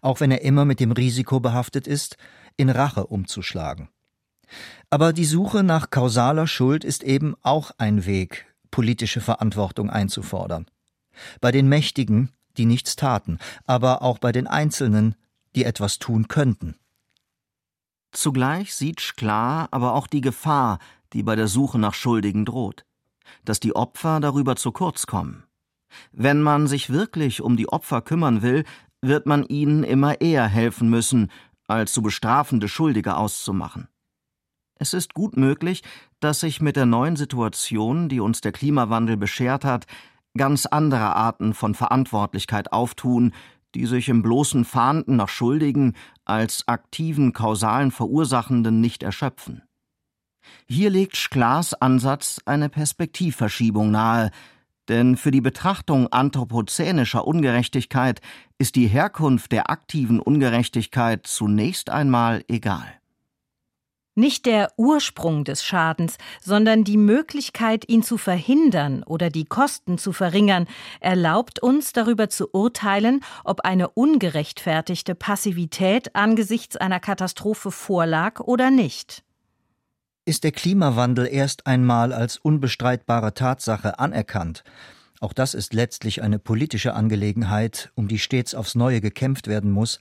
auch 0.01 0.21
wenn 0.21 0.31
er 0.31 0.43
immer 0.43 0.65
mit 0.65 0.81
dem 0.81 0.93
Risiko 0.93 1.41
behaftet 1.41 1.87
ist, 1.87 2.17
in 2.57 2.71
Rache 2.71 3.07
umzuschlagen. 3.07 3.89
Aber 4.89 5.13
die 5.13 5.25
Suche 5.25 5.63
nach 5.63 5.91
kausaler 5.91 6.47
Schuld 6.47 6.85
ist 6.85 7.03
eben 7.03 7.37
auch 7.43 7.71
ein 7.79 8.07
Weg, 8.07 8.47
politische 8.71 9.21
Verantwortung 9.21 9.91
einzufordern. 9.91 10.67
Bei 11.41 11.53
den 11.53 11.69
Mächtigen, 11.69 12.31
die 12.57 12.67
nichts 12.67 12.97
taten, 12.97 13.39
aber 13.67 14.03
auch 14.03 14.19
bei 14.19 14.33
den 14.33 14.47
Einzelnen, 14.47 15.15
die 15.55 15.65
etwas 15.65 15.99
tun 15.99 16.29
könnten. 16.29 16.77
Zugleich 18.13 18.75
sieht 18.75 19.01
Sklar 19.01 19.69
aber 19.71 19.95
auch 19.95 20.07
die 20.07 20.21
Gefahr, 20.21 20.79
die 21.13 21.23
bei 21.23 21.37
der 21.37 21.49
Suche 21.49 21.79
nach 21.79 21.95
Schuldigen 21.95 22.45
droht, 22.45 22.85
dass 23.45 23.61
die 23.61 23.75
Opfer 23.75 24.21
darüber 24.21 24.57
zu 24.57 24.73
kurz 24.73 25.07
kommen. 25.07 25.45
Wenn 26.13 26.43
man 26.43 26.67
sich 26.67 26.91
wirklich 26.91 27.41
um 27.41 27.57
die 27.57 27.69
Opfer 27.69 28.01
kümmern 28.01 28.43
will, 28.43 28.65
wird 29.03 29.27
man 29.27 29.45
ihnen 29.45 29.83
immer 29.85 30.21
eher 30.21 30.47
helfen 30.47 30.89
müssen, 30.91 31.31
als 31.67 31.93
zu 31.93 32.03
bestrafende 32.03 32.69
Schuldige 32.69 33.17
auszumachen. 33.17 33.89
Es 34.77 34.95
ist 34.95 35.15
gut 35.15 35.37
möglich, 35.37 35.83
dass 36.21 36.41
sich 36.41 36.61
mit 36.61 36.77
der 36.77 36.87
neuen 36.87 37.17
Situation, 37.17 38.09
die 38.09 38.21
uns 38.21 38.41
der 38.41 38.53
Klimawandel 38.53 39.17
beschert 39.17 39.65
hat, 39.65 39.87
ganz 40.37 40.67
andere 40.67 41.15
Arten 41.17 41.55
von 41.55 41.75
Verantwortlichkeit 41.75 42.73
auftun, 42.73 43.33
die 43.75 43.87
sich 43.87 44.09
im 44.09 44.23
bloßen 44.23 44.65
Fahnden 44.65 45.17
nach 45.17 45.29
Schuldigen 45.29 45.95
als 46.25 46.67
aktiven 46.67 47.33
kausalen 47.33 47.91
Verursachenden 47.91 48.81
nicht 48.81 49.03
erschöpfen. 49.03 49.63
Hier 50.69 50.91
legt 50.91 51.17
Schklas 51.17 51.75
Ansatz 51.75 52.41
eine 52.45 52.69
Perspektivverschiebung 52.69 53.91
nahe, 53.91 54.31
denn 54.89 55.17
für 55.17 55.31
die 55.31 55.41
Betrachtung 55.41 56.09
anthropozänischer 56.09 57.27
Ungerechtigkeit 57.27 58.21
ist 58.59 58.75
die 58.75 58.89
Herkunft 58.89 59.53
der 59.53 59.71
aktiven 59.71 60.19
Ungerechtigkeit 60.19 61.27
zunächst 61.27 61.91
einmal 61.91 62.45
egal. 62.49 63.00
Nicht 64.21 64.45
der 64.45 64.71
Ursprung 64.77 65.45
des 65.45 65.65
Schadens, 65.65 66.19
sondern 66.43 66.85
die 66.85 66.99
Möglichkeit, 66.99 67.89
ihn 67.89 68.03
zu 68.03 68.19
verhindern 68.19 69.03
oder 69.03 69.31
die 69.31 69.47
Kosten 69.47 69.97
zu 69.97 70.13
verringern, 70.13 70.67
erlaubt 71.01 71.63
uns 71.63 71.95
darüber 71.95 72.29
zu 72.29 72.53
urteilen, 72.53 73.25
ob 73.45 73.63
eine 73.63 73.89
ungerechtfertigte 73.89 75.15
Passivität 75.15 76.15
angesichts 76.15 76.77
einer 76.77 77.01
Katastrophe 77.01 77.71
vorlag 77.71 78.41
oder 78.41 78.71
nicht. 78.71 79.25
Ist 80.27 80.45
der 80.45 80.53
Klimawandel 80.53 81.27
erst 81.27 81.67
einmal 81.67 82.13
als 82.13 82.37
unbestreitbare 82.37 83.33
Tatsache 83.33 83.99
anerkannt, 83.99 84.65
auch 85.23 85.33
das 85.33 85.53
ist 85.53 85.73
letztlich 85.73 86.23
eine 86.23 86.39
politische 86.39 86.93
Angelegenheit, 86.93 87.91
um 87.95 88.07
die 88.07 88.19
stets 88.19 88.55
aufs 88.55 88.75
neue 88.75 89.01
gekämpft 89.01 89.49
werden 89.49 89.71
muss, 89.71 89.99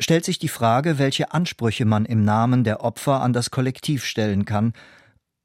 stellt 0.00 0.24
sich 0.24 0.38
die 0.38 0.48
Frage, 0.48 0.98
welche 0.98 1.32
Ansprüche 1.32 1.84
man 1.84 2.04
im 2.04 2.24
Namen 2.24 2.64
der 2.64 2.82
Opfer 2.82 3.22
an 3.22 3.32
das 3.32 3.50
Kollektiv 3.50 4.04
stellen 4.04 4.44
kann, 4.44 4.72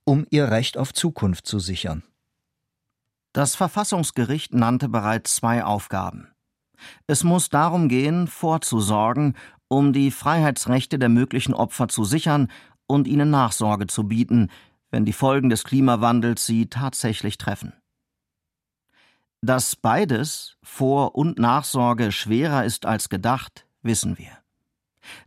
um 0.03 0.25
ihr 0.29 0.49
Recht 0.49 0.77
auf 0.77 0.93
Zukunft 0.93 1.47
zu 1.47 1.59
sichern. 1.59 2.03
Das 3.33 3.55
Verfassungsgericht 3.55 4.53
nannte 4.53 4.89
bereits 4.89 5.35
zwei 5.35 5.63
Aufgaben. 5.63 6.27
Es 7.07 7.23
muss 7.23 7.49
darum 7.49 7.87
gehen, 7.87 8.27
vorzusorgen, 8.27 9.37
um 9.67 9.93
die 9.93 10.11
Freiheitsrechte 10.11 10.99
der 10.99 11.09
möglichen 11.09 11.53
Opfer 11.53 11.87
zu 11.87 12.03
sichern 12.03 12.51
und 12.87 13.07
ihnen 13.07 13.29
Nachsorge 13.29 13.87
zu 13.87 14.03
bieten, 14.03 14.49
wenn 14.89 15.05
die 15.05 15.13
Folgen 15.13 15.49
des 15.49 15.63
Klimawandels 15.63 16.45
sie 16.45 16.67
tatsächlich 16.69 17.37
treffen. 17.37 17.73
Dass 19.41 19.75
beides, 19.75 20.57
Vor- 20.61 21.15
und 21.15 21.39
Nachsorge, 21.39 22.11
schwerer 22.11 22.65
ist 22.65 22.85
als 22.85 23.07
gedacht, 23.07 23.65
wissen 23.81 24.17
wir. 24.17 24.40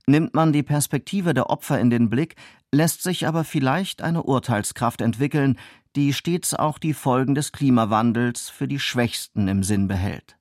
Nimmt 0.06 0.34
man 0.34 0.52
die 0.52 0.62
Perspektive 0.62 1.34
der 1.34 1.50
Opfer 1.50 1.80
in 1.80 1.90
den 1.90 2.10
Blick, 2.10 2.36
lässt 2.72 3.02
sich 3.02 3.26
aber 3.26 3.44
vielleicht 3.44 4.02
eine 4.02 4.22
Urteilskraft 4.22 5.00
entwickeln, 5.00 5.58
die 5.96 6.12
stets 6.12 6.54
auch 6.54 6.78
die 6.78 6.94
Folgen 6.94 7.34
des 7.34 7.52
Klimawandels 7.52 8.48
für 8.50 8.66
die 8.66 8.80
Schwächsten 8.80 9.48
im 9.48 9.62
Sinn 9.62 9.88
behält. 9.88 10.36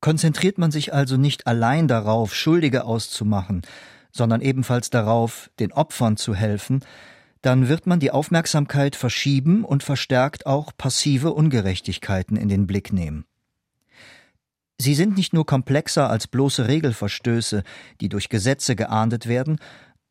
Konzentriert 0.00 0.58
man 0.58 0.70
sich 0.70 0.94
also 0.94 1.16
nicht 1.16 1.46
allein 1.46 1.88
darauf, 1.88 2.34
Schuldige 2.34 2.84
auszumachen, 2.84 3.62
sondern 4.12 4.40
ebenfalls 4.40 4.90
darauf, 4.90 5.50
den 5.58 5.72
Opfern 5.72 6.16
zu 6.16 6.34
helfen, 6.34 6.84
dann 7.42 7.68
wird 7.68 7.86
man 7.86 8.00
die 8.00 8.10
Aufmerksamkeit 8.10 8.96
verschieben 8.96 9.64
und 9.64 9.82
verstärkt 9.82 10.46
auch 10.46 10.72
passive 10.76 11.32
Ungerechtigkeiten 11.32 12.36
in 12.36 12.48
den 12.48 12.66
Blick 12.66 12.92
nehmen. 12.92 13.24
Sie 14.80 14.94
sind 14.94 15.16
nicht 15.16 15.32
nur 15.32 15.44
komplexer 15.44 16.08
als 16.08 16.28
bloße 16.28 16.68
Regelverstöße, 16.68 17.64
die 18.00 18.08
durch 18.08 18.28
Gesetze 18.28 18.76
geahndet 18.76 19.26
werden, 19.26 19.58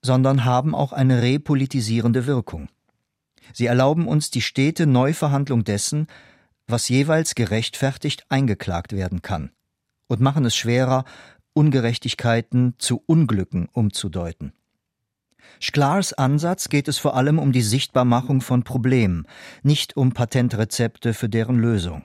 sondern 0.02 0.46
haben 0.46 0.76
auch 0.76 0.92
eine 0.92 1.22
repolitisierende 1.22 2.28
Wirkung. 2.28 2.68
Sie 3.54 3.66
erlauben 3.66 4.08
uns 4.08 4.30
die 4.30 4.42
stete 4.42 4.86
Neuverhandlung 4.86 5.64
dessen, 5.64 6.08
was 6.68 6.90
jeweils 6.90 7.34
gerechtfertigt 7.34 8.26
eingeklagt 8.30 8.92
werden 8.92 9.22
kann, 9.22 9.52
und 10.08 10.20
machen 10.20 10.44
es 10.46 10.56
schwerer, 10.56 11.06
Ungerechtigkeiten 11.54 12.76
zu 12.78 13.02
Unglücken 13.06 13.70
umzudeuten. 13.72 14.52
Sklars 15.62 16.14
Ansatz 16.14 16.68
geht 16.70 16.88
es 16.88 16.98
vor 16.98 17.16
allem 17.16 17.40
um 17.40 17.52
die 17.52 17.62
Sichtbarmachung 17.62 18.42
von 18.42 18.64
Problemen, 18.64 19.26
nicht 19.64 19.96
um 19.96 20.12
Patentrezepte 20.12 21.14
für 21.14 21.30
deren 21.30 21.58
Lösung. 21.58 22.04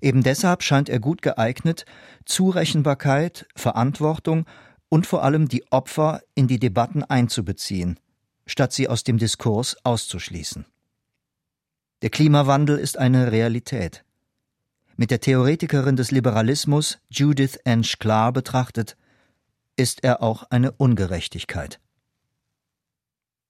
Eben 0.00 0.22
deshalb 0.22 0.62
scheint 0.62 0.88
er 0.88 1.00
gut 1.00 1.22
geeignet, 1.22 1.84
Zurechenbarkeit, 2.24 3.46
Verantwortung 3.54 4.46
und 4.88 5.06
vor 5.06 5.22
allem 5.24 5.48
die 5.48 5.64
Opfer 5.70 6.20
in 6.34 6.48
die 6.48 6.58
Debatten 6.58 7.02
einzubeziehen, 7.02 7.98
statt 8.46 8.72
sie 8.72 8.88
aus 8.88 9.04
dem 9.04 9.18
Diskurs 9.18 9.76
auszuschließen. 9.84 10.66
Der 12.02 12.10
Klimawandel 12.10 12.78
ist 12.78 12.98
eine 12.98 13.32
Realität. 13.32 14.04
Mit 14.96 15.10
der 15.10 15.20
Theoretikerin 15.20 15.96
des 15.96 16.10
Liberalismus 16.10 16.98
Judith 17.08 17.56
N. 17.64 17.84
Sklar 17.84 18.32
betrachtet, 18.32 18.96
ist 19.76 20.04
er 20.04 20.22
auch 20.22 20.44
eine 20.50 20.72
Ungerechtigkeit. 20.72 21.80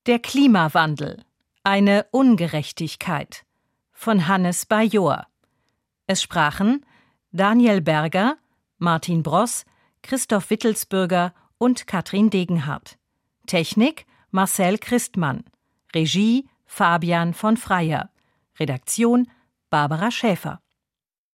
Der 0.06 0.18
Klimawandel. 0.18 1.24
Eine 1.64 2.06
Ungerechtigkeit 2.10 3.44
von 3.92 4.26
Hannes 4.26 4.66
Bajor 4.66 5.26
es 6.12 6.22
sprachen 6.22 6.84
Daniel 7.32 7.80
Berger, 7.80 8.36
Martin 8.78 9.22
Bross, 9.22 9.64
Christoph 10.02 10.50
Wittelsbürger 10.50 11.32
und 11.56 11.86
Katrin 11.86 12.28
Degenhardt. 12.28 12.98
Technik 13.46 14.06
Marcel 14.30 14.76
Christmann. 14.78 15.44
Regie 15.94 16.46
Fabian 16.66 17.32
von 17.32 17.56
Freyer. 17.56 18.10
Redaktion 18.60 19.26
Barbara 19.70 20.10
Schäfer 20.10 20.60